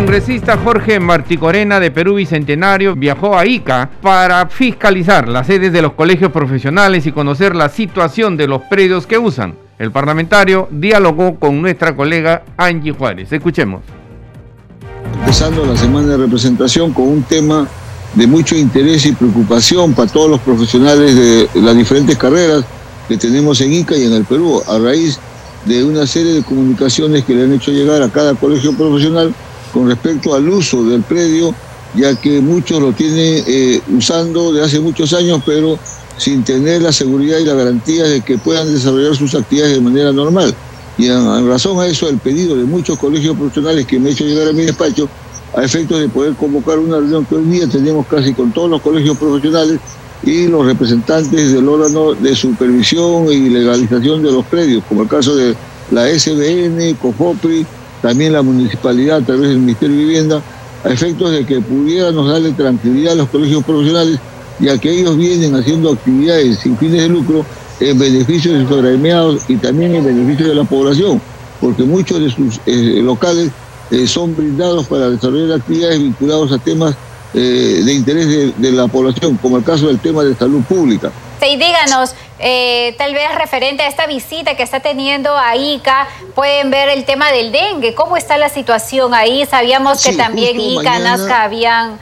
Congresista 0.09 0.57
Jorge 0.57 0.99
Marticorena 0.99 1.79
de 1.79 1.91
Perú 1.91 2.15
Bicentenario 2.15 2.95
viajó 2.95 3.37
a 3.37 3.45
Ica 3.45 3.91
para 4.01 4.47
fiscalizar 4.47 5.27
las 5.27 5.45
sedes 5.45 5.71
de 5.71 5.83
los 5.83 5.93
colegios 5.93 6.31
profesionales 6.31 7.05
y 7.05 7.11
conocer 7.11 7.55
la 7.55 7.69
situación 7.69 8.35
de 8.35 8.47
los 8.47 8.63
predios 8.63 9.05
que 9.05 9.19
usan. 9.19 9.53
El 9.77 9.91
parlamentario 9.91 10.67
dialogó 10.71 11.35
con 11.35 11.61
nuestra 11.61 11.95
colega 11.95 12.41
Angie 12.57 12.91
Juárez. 12.91 13.31
Escuchemos. 13.31 13.81
Empezando 15.19 15.63
la 15.63 15.77
semana 15.77 16.07
de 16.07 16.17
representación 16.17 16.91
con 16.91 17.07
un 17.07 17.21
tema 17.21 17.67
de 18.15 18.25
mucho 18.25 18.55
interés 18.55 19.05
y 19.05 19.11
preocupación 19.11 19.93
para 19.93 20.11
todos 20.11 20.27
los 20.27 20.39
profesionales 20.39 21.15
de 21.15 21.61
las 21.61 21.77
diferentes 21.77 22.17
carreras 22.17 22.65
que 23.07 23.15
tenemos 23.15 23.61
en 23.61 23.73
Ica 23.73 23.95
y 23.95 24.05
en 24.05 24.13
el 24.13 24.25
Perú, 24.25 24.59
a 24.67 24.79
raíz 24.79 25.19
de 25.65 25.83
una 25.83 26.07
serie 26.07 26.33
de 26.33 26.41
comunicaciones 26.41 27.23
que 27.25 27.35
le 27.35 27.43
han 27.43 27.53
hecho 27.53 27.69
llegar 27.69 28.01
a 28.01 28.09
cada 28.09 28.33
colegio 28.33 28.73
profesional 28.73 29.35
con 29.73 29.87
respecto 29.87 30.33
al 30.33 30.47
uso 30.49 30.83
del 30.83 31.01
predio, 31.03 31.53
ya 31.95 32.15
que 32.15 32.41
muchos 32.41 32.81
lo 32.81 32.91
tienen 32.93 33.43
eh, 33.47 33.81
usando 33.95 34.51
de 34.53 34.63
hace 34.63 34.79
muchos 34.79 35.13
años, 35.13 35.41
pero 35.45 35.77
sin 36.17 36.43
tener 36.43 36.81
la 36.81 36.91
seguridad 36.91 37.39
y 37.39 37.45
la 37.45 37.53
garantía 37.53 38.03
de 38.03 38.21
que 38.21 38.37
puedan 38.37 38.71
desarrollar 38.71 39.15
sus 39.15 39.33
actividades 39.35 39.75
de 39.75 39.81
manera 39.81 40.11
normal. 40.11 40.53
Y 40.97 41.07
en, 41.07 41.47
razón 41.47 41.79
a 41.79 41.87
eso, 41.87 42.09
el 42.09 42.17
pedido 42.17 42.57
de 42.57 42.65
muchos 42.65 42.99
colegios 42.99 43.37
profesionales 43.37 43.85
que 43.85 43.99
me 43.99 44.09
he 44.09 44.11
hecho 44.11 44.25
llegar 44.25 44.49
a 44.49 44.53
mi 44.53 44.63
despacho, 44.63 45.07
a 45.55 45.63
efectos 45.63 45.99
de 45.99 46.09
poder 46.09 46.35
convocar 46.35 46.77
una 46.77 46.97
reunión 46.97 47.25
que 47.25 47.35
hoy 47.35 47.45
día 47.45 47.67
tenemos 47.67 48.05
casi 48.07 48.33
con 48.33 48.51
todos 48.51 48.69
los 48.69 48.81
colegios 48.81 49.17
profesionales, 49.17 49.79
y 50.23 50.47
los 50.47 50.65
representantes 50.65 51.53
del 51.53 51.67
órgano 51.67 52.13
de 52.13 52.35
supervisión 52.35 53.31
y 53.31 53.49
legalización 53.49 54.21
de 54.21 54.31
los 54.31 54.45
predios, 54.45 54.83
como 54.87 55.03
el 55.03 55.07
caso 55.07 55.35
de 55.35 55.55
la 55.91 56.07
SBN, 56.07 56.95
COFOPRI, 56.95 57.65
también 58.01 58.33
la 58.33 58.41
municipalidad 58.41 59.17
a 59.17 59.21
través 59.21 59.49
del 59.49 59.59
Ministerio 59.59 59.95
de 59.95 60.03
Vivienda, 60.03 60.41
a 60.83 60.89
efectos 60.89 61.31
de 61.31 61.45
que 61.45 61.59
pudiéramos 61.59 62.29
darle 62.29 62.51
tranquilidad 62.53 63.13
a 63.13 63.17
los 63.17 63.29
colegios 63.29 63.63
profesionales, 63.63 64.19
ya 64.59 64.77
que 64.77 64.91
ellos 64.91 65.17
vienen 65.17 65.55
haciendo 65.55 65.91
actividades 65.91 66.59
sin 66.59 66.77
fines 66.77 67.01
de 67.01 67.09
lucro 67.09 67.45
en 67.79 67.97
beneficio 67.97 68.53
de 68.53 68.63
sus 68.63 68.77
agremiados 68.77 69.41
y 69.47 69.55
también 69.55 69.95
en 69.95 70.05
beneficio 70.05 70.47
de 70.47 70.55
la 70.55 70.63
población, 70.63 71.21
porque 71.61 71.83
muchos 71.83 72.19
de 72.19 72.29
sus 72.29 72.59
eh, 72.65 73.01
locales 73.01 73.51
eh, 73.91 74.05
son 74.05 74.35
brindados 74.35 74.87
para 74.87 75.09
desarrollar 75.09 75.59
actividades 75.59 75.99
vinculadas 75.99 76.51
a 76.51 76.59
temas 76.59 76.95
eh, 77.33 77.81
de 77.83 77.93
interés 77.93 78.53
de, 78.57 78.71
la 78.71 78.87
población, 78.87 79.37
como 79.37 79.57
el 79.57 79.63
caso 79.63 79.87
del 79.87 79.99
tema 79.99 80.23
de 80.23 80.35
salud 80.35 80.61
pública. 80.63 81.11
Sí, 81.41 81.55
díganos, 81.55 82.15
tal 82.97 83.13
vez 83.13 83.35
referente 83.37 83.83
a 83.83 83.87
esta 83.87 84.07
visita 84.07 84.55
que 84.55 84.63
está 84.63 84.79
teniendo 84.79 85.37
a 85.37 85.55
ICA, 85.55 86.07
pueden 86.35 86.69
ver 86.69 86.89
el 86.89 87.05
tema 87.05 87.31
del 87.31 87.51
dengue. 87.51 87.95
¿Cómo 87.95 88.17
está 88.17 88.37
la 88.37 88.49
situación 88.49 89.13
ahí? 89.13 89.45
Sabíamos 89.45 90.03
que 90.03 90.13
también 90.13 90.59
ICA, 90.59 90.99
Nazca 90.99 91.43
habían 91.43 91.97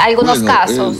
algunos 0.00 0.40
casos. 0.40 0.96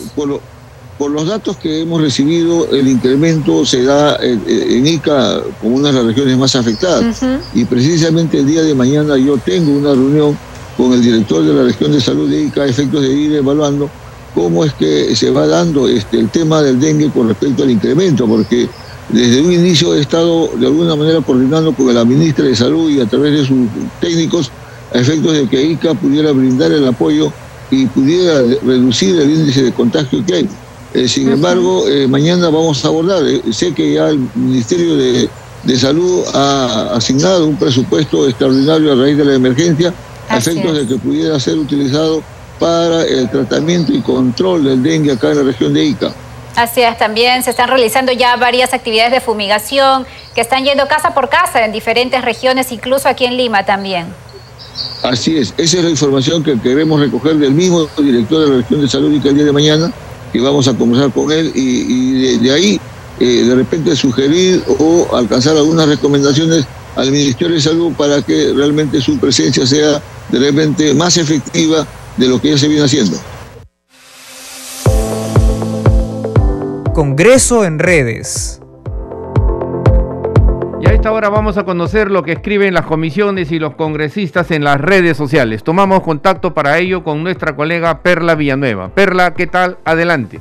Por 0.98 1.12
los 1.12 1.28
datos 1.28 1.56
que 1.56 1.82
hemos 1.82 2.02
recibido, 2.02 2.68
el 2.72 2.88
incremento 2.88 3.64
se 3.64 3.84
da 3.84 4.16
en, 4.20 4.84
ICA 4.84 5.42
como 5.60 5.76
una 5.76 5.88
de 5.88 5.94
las 5.94 6.06
regiones 6.06 6.36
más 6.36 6.56
afectadas. 6.56 7.20
Y 7.54 7.64
precisamente 7.64 8.38
el 8.38 8.46
día 8.46 8.62
de 8.62 8.74
mañana 8.74 9.16
yo 9.16 9.38
tengo 9.38 9.78
una 9.78 9.90
reunión 9.90 10.36
con 10.76 10.92
el 10.92 11.02
director 11.02 11.44
de 11.44 11.54
la 11.54 11.62
región 11.62 11.92
de 11.92 12.00
salud 12.00 12.28
de 12.28 12.42
ICA, 12.42 12.62
a 12.62 12.66
efectos 12.66 13.02
de 13.02 13.10
ir 13.10 13.34
evaluando 13.36 13.88
cómo 14.34 14.64
es 14.64 14.72
que 14.74 15.14
se 15.16 15.30
va 15.30 15.46
dando 15.46 15.88
este, 15.88 16.18
el 16.18 16.28
tema 16.30 16.62
del 16.62 16.80
dengue 16.80 17.10
con 17.10 17.28
respecto 17.28 17.62
al 17.62 17.70
incremento, 17.70 18.26
porque 18.26 18.68
desde 19.08 19.40
un 19.40 19.52
inicio 19.52 19.94
he 19.94 20.00
estado 20.00 20.50
de 20.56 20.66
alguna 20.66 20.94
manera 20.94 21.20
coordinando 21.20 21.72
con 21.72 21.92
la 21.94 22.04
ministra 22.04 22.44
de 22.44 22.54
Salud 22.54 22.90
y 22.90 23.00
a 23.00 23.06
través 23.06 23.32
de 23.32 23.46
sus 23.46 23.68
técnicos 24.00 24.50
a 24.94 24.98
efectos 24.98 25.32
de 25.32 25.48
que 25.48 25.62
ICA 25.62 25.94
pudiera 25.94 26.32
brindar 26.32 26.72
el 26.72 26.86
apoyo 26.86 27.32
y 27.70 27.86
pudiera 27.86 28.40
reducir 28.64 29.18
el 29.18 29.30
índice 29.30 29.62
de 29.62 29.72
contagio 29.72 30.24
que 30.24 30.34
hay. 30.34 30.48
Eh, 30.94 31.06
sin 31.06 31.28
embargo, 31.28 31.86
eh, 31.86 32.06
mañana 32.08 32.48
vamos 32.48 32.84
a 32.84 32.88
abordar. 32.88 33.22
Eh, 33.26 33.42
sé 33.52 33.74
que 33.74 33.94
ya 33.94 34.08
el 34.08 34.20
Ministerio 34.34 34.96
de, 34.96 35.28
Salud 35.76 36.22
ha 36.32 36.94
asignado 36.94 37.46
un 37.46 37.56
presupuesto 37.56 38.26
extraordinario 38.26 38.92
a 38.92 38.94
raíz 38.94 39.18
de 39.18 39.24
la 39.24 39.34
emergencia, 39.34 39.92
a 40.28 40.38
efectos 40.38 40.74
de 40.74 40.86
que 40.86 40.96
pudiera 40.96 41.38
ser 41.38 41.58
utilizado 41.58 42.22
para 42.58 43.04
el 43.04 43.28
tratamiento 43.30 43.92
y 43.92 44.00
control 44.00 44.64
del 44.64 44.82
dengue 44.82 45.12
acá 45.12 45.30
en 45.30 45.38
la 45.38 45.42
región 45.44 45.74
de 45.74 45.84
Ica. 45.84 46.12
Así 46.56 46.82
es, 46.82 46.98
también 46.98 47.42
se 47.42 47.50
están 47.50 47.68
realizando 47.68 48.12
ya 48.12 48.36
varias 48.36 48.74
actividades 48.74 49.12
de 49.12 49.20
fumigación 49.20 50.06
que 50.34 50.40
están 50.40 50.64
yendo 50.64 50.88
casa 50.88 51.14
por 51.14 51.28
casa 51.28 51.64
en 51.64 51.72
diferentes 51.72 52.22
regiones, 52.22 52.72
incluso 52.72 53.08
aquí 53.08 53.26
en 53.26 53.36
Lima 53.36 53.64
también. 53.64 54.06
Así 55.02 55.36
es, 55.36 55.54
esa 55.56 55.78
es 55.78 55.84
la 55.84 55.90
información 55.90 56.42
que 56.42 56.58
queremos 56.58 56.98
recoger 57.00 57.36
del 57.36 57.52
mismo 57.52 57.86
director 57.96 58.40
de 58.40 58.50
la 58.50 58.56
región 58.58 58.80
de 58.80 58.88
salud 58.88 59.12
Ica 59.12 59.28
el 59.28 59.36
día 59.36 59.44
de 59.44 59.52
mañana, 59.52 59.92
y 60.32 60.38
vamos 60.40 60.68
a 60.68 60.74
conversar 60.74 61.12
con 61.12 61.30
él 61.32 61.52
y, 61.54 62.38
de, 62.38 62.52
ahí 62.52 62.80
eh, 63.20 63.44
de 63.44 63.54
repente 63.54 63.94
sugerir 63.96 64.62
o 64.78 65.08
alcanzar 65.16 65.56
algunas 65.56 65.88
recomendaciones 65.88 66.64
al 66.96 67.10
Ministerio 67.10 67.54
de 67.54 67.60
Salud 67.60 67.92
para 67.96 68.22
que 68.22 68.52
realmente 68.54 69.00
su 69.00 69.18
presencia 69.18 69.66
sea 69.66 70.02
de 70.28 70.38
repente 70.38 70.92
más 70.94 71.16
efectiva 71.16 71.86
de 72.18 72.28
lo 72.28 72.40
que 72.40 72.50
ya 72.50 72.58
se 72.58 72.68
viene 72.68 72.84
haciendo. 72.84 73.16
Congreso 76.92 77.64
en 77.64 77.78
redes. 77.78 78.60
Y 80.80 80.88
a 80.88 80.92
esta 80.92 81.12
hora 81.12 81.28
vamos 81.28 81.56
a 81.56 81.64
conocer 81.64 82.10
lo 82.10 82.22
que 82.22 82.32
escriben 82.32 82.74
las 82.74 82.86
comisiones 82.86 83.52
y 83.52 83.58
los 83.58 83.74
congresistas 83.76 84.50
en 84.50 84.64
las 84.64 84.80
redes 84.80 85.16
sociales. 85.16 85.62
Tomamos 85.62 86.02
contacto 86.02 86.54
para 86.54 86.78
ello 86.78 87.04
con 87.04 87.22
nuestra 87.22 87.54
colega 87.54 88.02
Perla 88.02 88.34
Villanueva. 88.34 88.88
Perla, 88.88 89.34
¿qué 89.34 89.46
tal? 89.46 89.78
Adelante. 89.84 90.40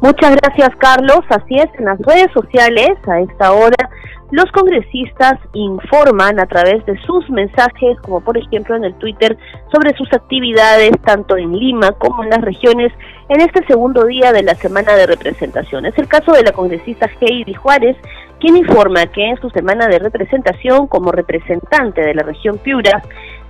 Muchas 0.00 0.36
gracias, 0.36 0.70
Carlos. 0.78 1.20
Así 1.28 1.56
es, 1.56 1.68
en 1.78 1.86
las 1.86 1.98
redes 2.00 2.30
sociales 2.32 2.90
a 3.08 3.20
esta 3.20 3.52
hora 3.52 3.90
los 4.30 4.50
congresistas 4.50 5.38
informan 5.52 6.40
a 6.40 6.46
través 6.46 6.84
de 6.86 6.98
sus 7.02 7.28
mensajes, 7.30 7.98
como 8.00 8.20
por 8.20 8.36
ejemplo 8.36 8.74
en 8.74 8.84
el 8.84 8.94
Twitter, 8.94 9.36
sobre 9.72 9.96
sus 9.96 10.12
actividades 10.12 10.92
tanto 11.04 11.36
en 11.36 11.56
Lima 11.56 11.92
como 11.92 12.24
en 12.24 12.30
las 12.30 12.40
regiones 12.40 12.92
en 13.28 13.40
este 13.40 13.64
segundo 13.66 14.04
día 14.04 14.32
de 14.32 14.42
la 14.42 14.54
semana 14.56 14.94
de 14.96 15.06
representación. 15.06 15.86
Es 15.86 15.96
el 15.98 16.08
caso 16.08 16.32
de 16.32 16.42
la 16.42 16.52
congresista 16.52 17.08
Heidi 17.20 17.54
Juárez, 17.54 17.96
quien 18.40 18.56
informa 18.56 19.06
que 19.06 19.24
en 19.24 19.40
su 19.40 19.48
semana 19.50 19.86
de 19.86 19.98
representación 19.98 20.88
como 20.88 21.12
representante 21.12 22.00
de 22.00 22.14
la 22.14 22.22
región 22.22 22.58
Piura 22.58 23.02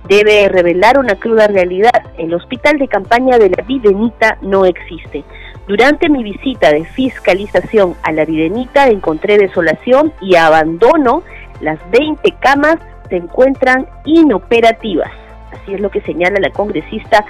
debe 0.07 0.47
revelar 0.47 0.99
una 0.99 1.15
cruda 1.15 1.47
realidad. 1.47 2.03
El 2.17 2.33
hospital 2.33 2.77
de 2.77 2.87
campaña 2.87 3.37
de 3.37 3.49
la 3.49 3.63
Videnita 3.63 4.37
no 4.41 4.65
existe. 4.65 5.23
Durante 5.67 6.07
mi 6.07 6.23
visita 6.23 6.71
de 6.71 6.85
fiscalización 6.85 7.95
a 8.03 8.13
la 8.13 8.23
Videnita 8.23 8.87
encontré 8.87 9.37
desolación 9.37 10.13
y 10.21 10.35
abandono. 10.35 11.23
Las 11.59 11.77
20 11.91 12.31
camas 12.39 12.77
se 13.09 13.17
encuentran 13.17 13.85
inoperativas. 14.05 15.11
Así 15.51 15.73
es 15.73 15.81
lo 15.81 15.89
que 15.91 15.99
señala 16.01 16.39
la 16.39 16.51
congresista 16.51 17.25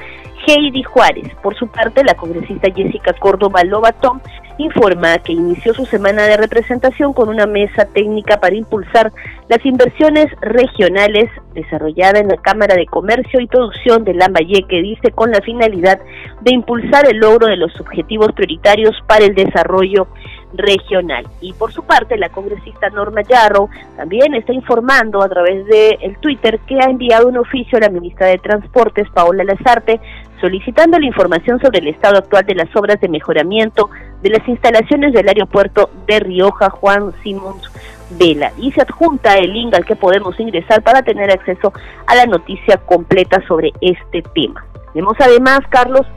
Heidi 0.45 0.84
Juárez. 0.84 1.34
Por 1.41 1.56
su 1.56 1.67
parte, 1.67 2.04
la 2.04 2.13
congresista 2.13 2.69
Jessica 2.71 3.13
Córdoba 3.13 3.63
Lobatón 3.63 4.21
informa 4.57 5.17
que 5.19 5.33
inició 5.33 5.73
su 5.73 5.85
semana 5.85 6.23
de 6.23 6.37
representación 6.37 7.13
con 7.13 7.29
una 7.29 7.45
mesa 7.45 7.85
técnica 7.85 8.39
para 8.39 8.55
impulsar 8.55 9.11
las 9.49 9.65
inversiones 9.65 10.27
regionales 10.41 11.29
desarrollada 11.53 12.19
en 12.19 12.27
la 12.27 12.37
Cámara 12.37 12.75
de 12.75 12.85
Comercio 12.85 13.39
y 13.39 13.47
Producción 13.47 14.03
de 14.03 14.13
Lambayeque, 14.13 14.81
dice, 14.81 15.11
con 15.11 15.31
la 15.31 15.41
finalidad 15.41 15.99
de 16.41 16.53
impulsar 16.53 17.07
el 17.07 17.17
logro 17.17 17.47
de 17.47 17.57
los 17.57 17.79
objetivos 17.79 18.31
prioritarios 18.33 18.95
para 19.07 19.25
el 19.25 19.35
desarrollo 19.35 20.07
regional. 20.53 21.25
Y 21.41 21.53
por 21.53 21.71
su 21.71 21.83
parte, 21.83 22.17
la 22.17 22.29
congresista 22.29 22.89
Norma 22.89 23.21
Yarro 23.21 23.69
también 23.95 24.33
está 24.33 24.53
informando 24.53 25.21
a 25.21 25.29
través 25.29 25.65
de 25.65 25.97
el 26.01 26.17
Twitter 26.17 26.59
que 26.67 26.79
ha 26.79 26.89
enviado 26.89 27.27
un 27.27 27.37
oficio 27.37 27.77
a 27.77 27.81
la 27.81 27.89
ministra 27.89 28.27
de 28.27 28.37
Transportes, 28.37 29.09
Paola 29.13 29.43
Lazarte, 29.43 29.99
solicitando 30.39 30.99
la 30.99 31.05
información 31.05 31.59
sobre 31.59 31.79
el 31.79 31.87
estado 31.87 32.17
actual 32.17 32.45
de 32.45 32.55
las 32.55 32.73
obras 32.75 32.99
de 33.01 33.09
mejoramiento 33.09 33.89
de 34.21 34.30
las 34.30 34.47
instalaciones 34.47 35.13
del 35.13 35.27
aeropuerto 35.27 35.89
de 36.08 36.19
Rioja 36.19 36.69
Juan 36.69 37.13
Simons 37.23 37.69
Vela 38.12 38.51
y 38.58 38.71
se 38.71 38.82
adjunta 38.82 39.38
el 39.38 39.53
link 39.53 39.73
al 39.73 39.86
que 39.86 39.95
podemos 39.95 40.39
ingresar 40.39 40.82
para 40.82 41.01
tener 41.01 41.30
acceso 41.32 41.73
a 42.06 42.15
la 42.15 42.25
noticia 42.25 42.77
completa 42.77 43.41
sobre 43.47 43.73
este 43.82 44.21
tema. 44.34 44.65
Tenemos 44.93 45.15
además, 45.19 45.60
Carlos, 45.69 46.08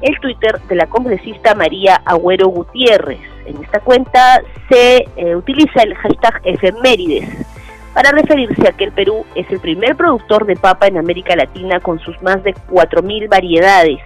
el 0.00 0.18
Twitter 0.20 0.60
de 0.68 0.76
la 0.76 0.86
congresista 0.86 1.54
María 1.54 1.96
Agüero 2.04 2.48
Gutiérrez. 2.48 3.20
En 3.46 3.62
esta 3.62 3.80
cuenta 3.80 4.42
se 4.68 5.08
eh, 5.16 5.36
utiliza 5.36 5.82
el 5.82 5.94
hashtag 5.94 6.40
efemérides 6.44 7.28
para 7.94 8.12
referirse 8.12 8.68
a 8.68 8.72
que 8.72 8.84
el 8.84 8.92
Perú 8.92 9.24
es 9.34 9.50
el 9.50 9.60
primer 9.60 9.96
productor 9.96 10.46
de 10.46 10.56
papa 10.56 10.86
en 10.86 10.98
América 10.98 11.34
Latina 11.34 11.80
con 11.80 11.98
sus 11.98 12.20
más 12.22 12.42
de 12.44 12.54
4.000 12.54 13.28
variedades. 13.28 13.98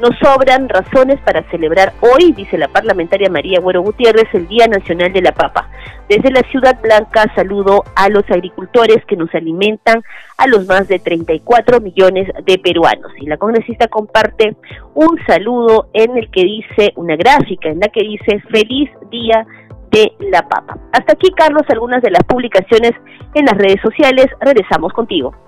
Nos 0.00 0.16
sobran 0.20 0.68
razones 0.68 1.18
para 1.22 1.42
celebrar 1.50 1.92
hoy, 2.00 2.30
dice 2.32 2.56
la 2.56 2.68
parlamentaria 2.68 3.28
María 3.28 3.58
Güero 3.58 3.82
Gutiérrez, 3.82 4.32
el 4.32 4.46
Día 4.46 4.68
Nacional 4.68 5.12
de 5.12 5.22
la 5.22 5.32
Papa. 5.32 5.68
Desde 6.08 6.30
la 6.30 6.42
Ciudad 6.50 6.80
Blanca 6.80 7.24
saludo 7.34 7.82
a 7.96 8.08
los 8.08 8.22
agricultores 8.30 9.04
que 9.06 9.16
nos 9.16 9.34
alimentan, 9.34 10.04
a 10.36 10.46
los 10.46 10.66
más 10.68 10.86
de 10.86 11.00
34 11.00 11.80
millones 11.80 12.28
de 12.44 12.58
peruanos. 12.58 13.10
Y 13.20 13.26
la 13.26 13.38
congresista 13.38 13.88
comparte 13.88 14.56
un 14.94 15.18
saludo 15.26 15.88
en 15.92 16.16
el 16.16 16.30
que 16.30 16.44
dice, 16.44 16.92
una 16.94 17.16
gráfica 17.16 17.68
en 17.68 17.80
la 17.80 17.88
que 17.88 18.04
dice, 18.04 18.40
feliz 18.52 18.88
día 19.10 19.44
de 19.90 20.12
la 20.30 20.48
papa. 20.48 20.78
Hasta 20.92 21.14
aquí, 21.14 21.32
Carlos, 21.36 21.62
algunas 21.70 22.02
de 22.02 22.12
las 22.12 22.22
publicaciones 22.22 22.92
en 23.34 23.46
las 23.46 23.58
redes 23.58 23.80
sociales. 23.82 24.26
Regresamos 24.40 24.92
contigo. 24.92 25.47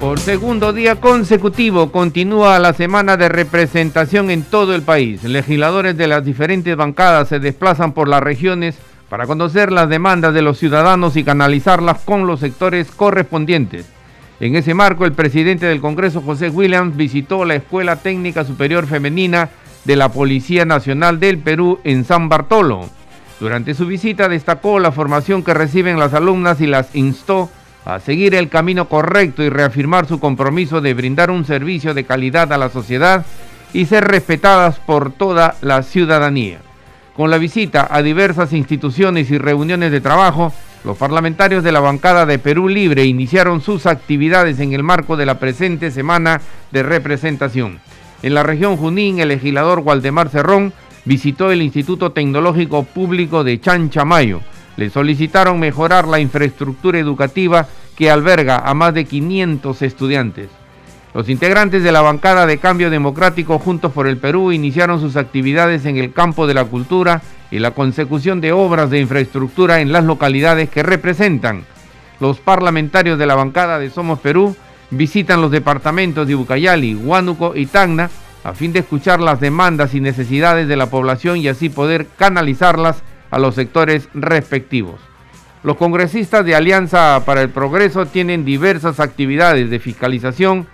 Por 0.00 0.18
segundo 0.18 0.72
día 0.72 0.96
consecutivo 0.96 1.92
continúa 1.92 2.58
la 2.58 2.72
semana 2.72 3.18
de 3.18 3.28
representación 3.28 4.30
en 4.30 4.44
todo 4.44 4.74
el 4.74 4.80
país. 4.80 5.22
Legisladores 5.24 5.94
de 5.94 6.06
las 6.06 6.24
diferentes 6.24 6.74
bancadas 6.74 7.28
se 7.28 7.38
desplazan 7.38 7.92
por 7.92 8.08
las 8.08 8.22
regiones 8.22 8.78
para 9.10 9.26
conocer 9.26 9.70
las 9.70 9.90
demandas 9.90 10.32
de 10.32 10.40
los 10.40 10.56
ciudadanos 10.56 11.18
y 11.18 11.22
canalizarlas 11.22 11.98
con 11.98 12.26
los 12.26 12.40
sectores 12.40 12.90
correspondientes. 12.90 13.84
En 14.40 14.56
ese 14.56 14.72
marco, 14.72 15.04
el 15.04 15.12
presidente 15.12 15.66
del 15.66 15.82
Congreso, 15.82 16.22
José 16.22 16.48
Williams, 16.48 16.96
visitó 16.96 17.44
la 17.44 17.56
Escuela 17.56 17.96
Técnica 17.96 18.44
Superior 18.44 18.86
Femenina 18.86 19.50
de 19.84 19.96
la 19.96 20.08
Policía 20.08 20.64
Nacional 20.64 21.20
del 21.20 21.36
Perú 21.36 21.78
en 21.84 22.06
San 22.06 22.30
Bartolo. 22.30 22.88
Durante 23.38 23.74
su 23.74 23.84
visita 23.84 24.30
destacó 24.30 24.78
la 24.78 24.92
formación 24.92 25.42
que 25.42 25.52
reciben 25.52 25.98
las 25.98 26.14
alumnas 26.14 26.62
y 26.62 26.66
las 26.66 26.94
instó 26.94 27.50
a 27.84 28.00
seguir 28.00 28.34
el 28.34 28.48
camino 28.48 28.88
correcto 28.88 29.42
y 29.42 29.48
reafirmar 29.48 30.06
su 30.06 30.20
compromiso 30.20 30.80
de 30.80 30.94
brindar 30.94 31.30
un 31.30 31.44
servicio 31.44 31.94
de 31.94 32.04
calidad 32.04 32.52
a 32.52 32.58
la 32.58 32.68
sociedad 32.68 33.24
y 33.72 33.86
ser 33.86 34.04
respetadas 34.04 34.78
por 34.78 35.12
toda 35.12 35.56
la 35.62 35.82
ciudadanía. 35.82 36.58
Con 37.16 37.30
la 37.30 37.38
visita 37.38 37.88
a 37.90 38.02
diversas 38.02 38.52
instituciones 38.52 39.30
y 39.30 39.38
reuniones 39.38 39.92
de 39.92 40.00
trabajo, 40.00 40.52
los 40.84 40.96
parlamentarios 40.96 41.62
de 41.62 41.72
la 41.72 41.80
bancada 41.80 42.24
de 42.24 42.38
Perú 42.38 42.68
Libre 42.68 43.04
iniciaron 43.04 43.60
sus 43.60 43.86
actividades 43.86 44.60
en 44.60 44.72
el 44.72 44.82
marco 44.82 45.16
de 45.16 45.26
la 45.26 45.38
presente 45.38 45.90
semana 45.90 46.40
de 46.70 46.82
representación. 46.82 47.80
En 48.22 48.34
la 48.34 48.42
región 48.42 48.76
Junín, 48.76 49.20
el 49.20 49.28
legislador 49.28 49.80
Waldemar 49.80 50.28
Cerrón 50.30 50.72
visitó 51.04 51.50
el 51.50 51.62
Instituto 51.62 52.12
Tecnológico 52.12 52.84
Público 52.84 53.44
de 53.44 53.60
Chanchamayo, 53.60 54.40
le 54.80 54.88
solicitaron 54.88 55.60
mejorar 55.60 56.08
la 56.08 56.20
infraestructura 56.20 56.98
educativa 56.98 57.66
que 57.96 58.10
alberga 58.10 58.56
a 58.56 58.72
más 58.72 58.94
de 58.94 59.04
500 59.04 59.82
estudiantes. 59.82 60.48
Los 61.12 61.28
integrantes 61.28 61.82
de 61.82 61.92
la 61.92 62.00
bancada 62.00 62.46
de 62.46 62.56
Cambio 62.56 62.88
Democrático 62.88 63.58
Juntos 63.58 63.92
por 63.92 64.06
el 64.06 64.16
Perú 64.16 64.52
iniciaron 64.52 64.98
sus 64.98 65.16
actividades 65.16 65.84
en 65.84 65.98
el 65.98 66.14
campo 66.14 66.46
de 66.46 66.54
la 66.54 66.64
cultura 66.64 67.20
y 67.50 67.58
la 67.58 67.72
consecución 67.72 68.40
de 68.40 68.52
obras 68.52 68.88
de 68.88 69.00
infraestructura 69.00 69.82
en 69.82 69.92
las 69.92 70.04
localidades 70.04 70.70
que 70.70 70.82
representan. 70.82 71.66
Los 72.18 72.38
parlamentarios 72.38 73.18
de 73.18 73.26
la 73.26 73.34
bancada 73.34 73.78
de 73.78 73.90
Somos 73.90 74.20
Perú 74.20 74.56
visitan 74.90 75.42
los 75.42 75.50
departamentos 75.50 76.26
de 76.26 76.36
Ucayali, 76.36 76.94
Huánuco 76.94 77.54
y 77.54 77.66
Tacna 77.66 78.08
a 78.44 78.54
fin 78.54 78.72
de 78.72 78.78
escuchar 78.78 79.20
las 79.20 79.40
demandas 79.40 79.94
y 79.94 80.00
necesidades 80.00 80.68
de 80.68 80.76
la 80.76 80.86
población 80.86 81.36
y 81.36 81.48
así 81.48 81.68
poder 81.68 82.06
canalizarlas 82.16 83.02
a 83.30 83.38
los 83.38 83.54
sectores 83.54 84.08
respectivos. 84.14 85.00
Los 85.62 85.76
congresistas 85.76 86.44
de 86.44 86.54
Alianza 86.54 87.22
para 87.26 87.42
el 87.42 87.50
Progreso 87.50 88.06
tienen 88.06 88.44
diversas 88.44 88.98
actividades 88.98 89.68
de 89.68 89.78
fiscalización, 89.78 90.66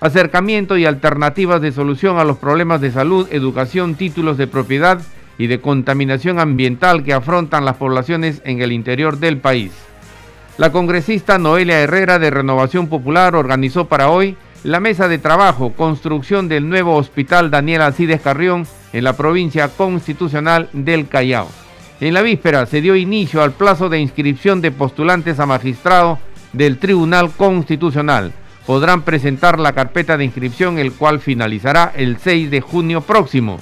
acercamiento 0.00 0.76
y 0.76 0.86
alternativas 0.86 1.60
de 1.60 1.72
solución 1.72 2.18
a 2.18 2.24
los 2.24 2.38
problemas 2.38 2.80
de 2.80 2.92
salud, 2.92 3.26
educación, 3.32 3.96
títulos 3.96 4.38
de 4.38 4.46
propiedad 4.46 5.00
y 5.38 5.48
de 5.48 5.60
contaminación 5.60 6.38
ambiental 6.38 7.02
que 7.02 7.14
afrontan 7.14 7.64
las 7.64 7.76
poblaciones 7.76 8.40
en 8.44 8.62
el 8.62 8.72
interior 8.72 9.18
del 9.18 9.38
país. 9.38 9.72
La 10.56 10.72
congresista 10.72 11.38
Noelia 11.38 11.80
Herrera 11.80 12.18
de 12.18 12.30
Renovación 12.30 12.88
Popular 12.88 13.34
organizó 13.36 13.86
para 13.86 14.10
hoy 14.10 14.36
la 14.64 14.80
mesa 14.80 15.06
de 15.06 15.18
trabajo 15.18 15.72
construcción 15.72 16.48
del 16.48 16.68
nuevo 16.68 16.96
hospital 16.96 17.50
Daniel 17.50 17.82
Alcides 17.82 18.20
Carrión 18.20 18.66
en 18.92 19.04
la 19.04 19.16
provincia 19.16 19.68
constitucional 19.68 20.68
del 20.72 21.06
Callao. 21.08 21.48
En 22.00 22.14
la 22.14 22.22
víspera 22.22 22.64
se 22.66 22.80
dio 22.80 22.94
inicio 22.94 23.42
al 23.42 23.50
plazo 23.50 23.88
de 23.88 23.98
inscripción 23.98 24.60
de 24.60 24.70
postulantes 24.70 25.40
a 25.40 25.46
magistrado 25.46 26.20
del 26.52 26.78
Tribunal 26.78 27.32
Constitucional. 27.32 28.32
Podrán 28.66 29.02
presentar 29.02 29.58
la 29.58 29.72
carpeta 29.72 30.16
de 30.16 30.24
inscripción, 30.24 30.78
el 30.78 30.92
cual 30.92 31.18
finalizará 31.18 31.92
el 31.96 32.18
6 32.18 32.52
de 32.52 32.60
junio 32.60 33.00
próximo. 33.00 33.58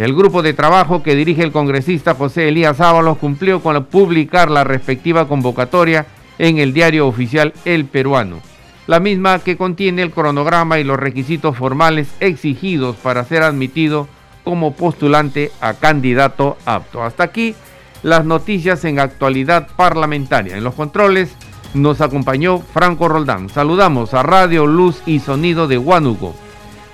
El 0.00 0.12
grupo 0.12 0.42
de 0.42 0.54
trabajo 0.54 1.04
que 1.04 1.14
dirige 1.14 1.44
el 1.44 1.52
congresista 1.52 2.14
José 2.14 2.48
Elías 2.48 2.80
Ábalos 2.80 3.18
cumplió 3.18 3.60
con 3.60 3.84
publicar 3.84 4.50
la 4.50 4.64
respectiva 4.64 5.28
convocatoria 5.28 6.06
en 6.38 6.58
el 6.58 6.72
diario 6.72 7.06
oficial 7.06 7.52
El 7.64 7.84
Peruano, 7.84 8.40
la 8.88 8.98
misma 8.98 9.38
que 9.38 9.56
contiene 9.56 10.02
el 10.02 10.10
cronograma 10.10 10.80
y 10.80 10.84
los 10.84 10.98
requisitos 10.98 11.56
formales 11.56 12.08
exigidos 12.18 12.96
para 12.96 13.24
ser 13.24 13.44
admitido 13.44 14.08
como 14.42 14.72
postulante 14.72 15.52
a 15.60 15.74
candidato 15.74 16.56
apto. 16.64 17.02
Hasta 17.02 17.22
aquí 17.24 17.54
las 18.02 18.24
noticias 18.24 18.84
en 18.84 18.98
actualidad 18.98 19.68
parlamentaria. 19.76 20.56
En 20.56 20.64
los 20.64 20.74
controles 20.74 21.34
nos 21.74 22.00
acompañó 22.00 22.60
Franco 22.60 23.08
Roldán. 23.08 23.48
Saludamos 23.48 24.14
a 24.14 24.22
Radio 24.22 24.66
Luz 24.66 25.02
y 25.06 25.20
Sonido 25.20 25.68
de 25.68 25.78
Huánuco, 25.78 26.34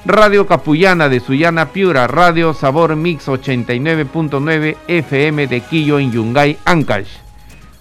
Radio 0.04 0.46
Capullana 0.46 1.08
de 1.08 1.20
Sullana 1.20 1.70
Piura, 1.70 2.06
Radio 2.06 2.52
Sabor 2.54 2.96
Mix 2.96 3.26
89.9 3.28 4.76
FM 4.88 5.46
de 5.46 5.60
Quillo 5.60 5.98
en 5.98 6.12
Yungay, 6.12 6.58
Ancash. 6.64 7.08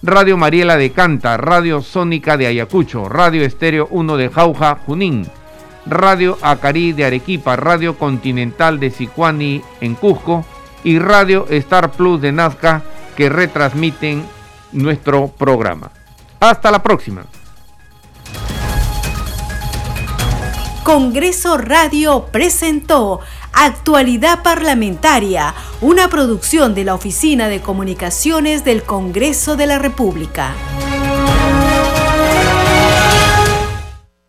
Radio 0.02 0.36
Mariela 0.36 0.76
de 0.76 0.90
Canta, 0.92 1.38
Radio 1.38 1.80
Sónica 1.80 2.36
de 2.36 2.46
Ayacucho, 2.46 3.08
Radio 3.08 3.42
Estéreo 3.42 3.88
1 3.90 4.18
de 4.18 4.28
Jauja, 4.28 4.78
Junín, 4.84 5.26
Radio 5.86 6.36
Acarí 6.42 6.92
de 6.92 7.06
Arequipa, 7.06 7.56
Radio 7.56 7.96
Continental 7.96 8.78
de 8.78 8.90
Sicuani 8.90 9.62
en 9.80 9.94
Cusco 9.94 10.44
y 10.82 10.98
Radio 10.98 11.46
Star 11.48 11.92
Plus 11.92 12.20
de 12.20 12.32
Nazca 12.32 12.82
que 13.14 13.28
retransmiten 13.28 14.24
nuestro 14.72 15.28
programa. 15.28 15.90
Hasta 16.40 16.70
la 16.70 16.82
próxima. 16.82 17.24
Congreso 20.82 21.56
Radio 21.56 22.26
presentó 22.30 23.20
Actualidad 23.54 24.42
Parlamentaria, 24.42 25.54
una 25.80 26.08
producción 26.08 26.74
de 26.74 26.84
la 26.84 26.94
Oficina 26.94 27.48
de 27.48 27.60
Comunicaciones 27.60 28.64
del 28.64 28.82
Congreso 28.82 29.56
de 29.56 29.66
la 29.66 29.78
República. 29.78 30.52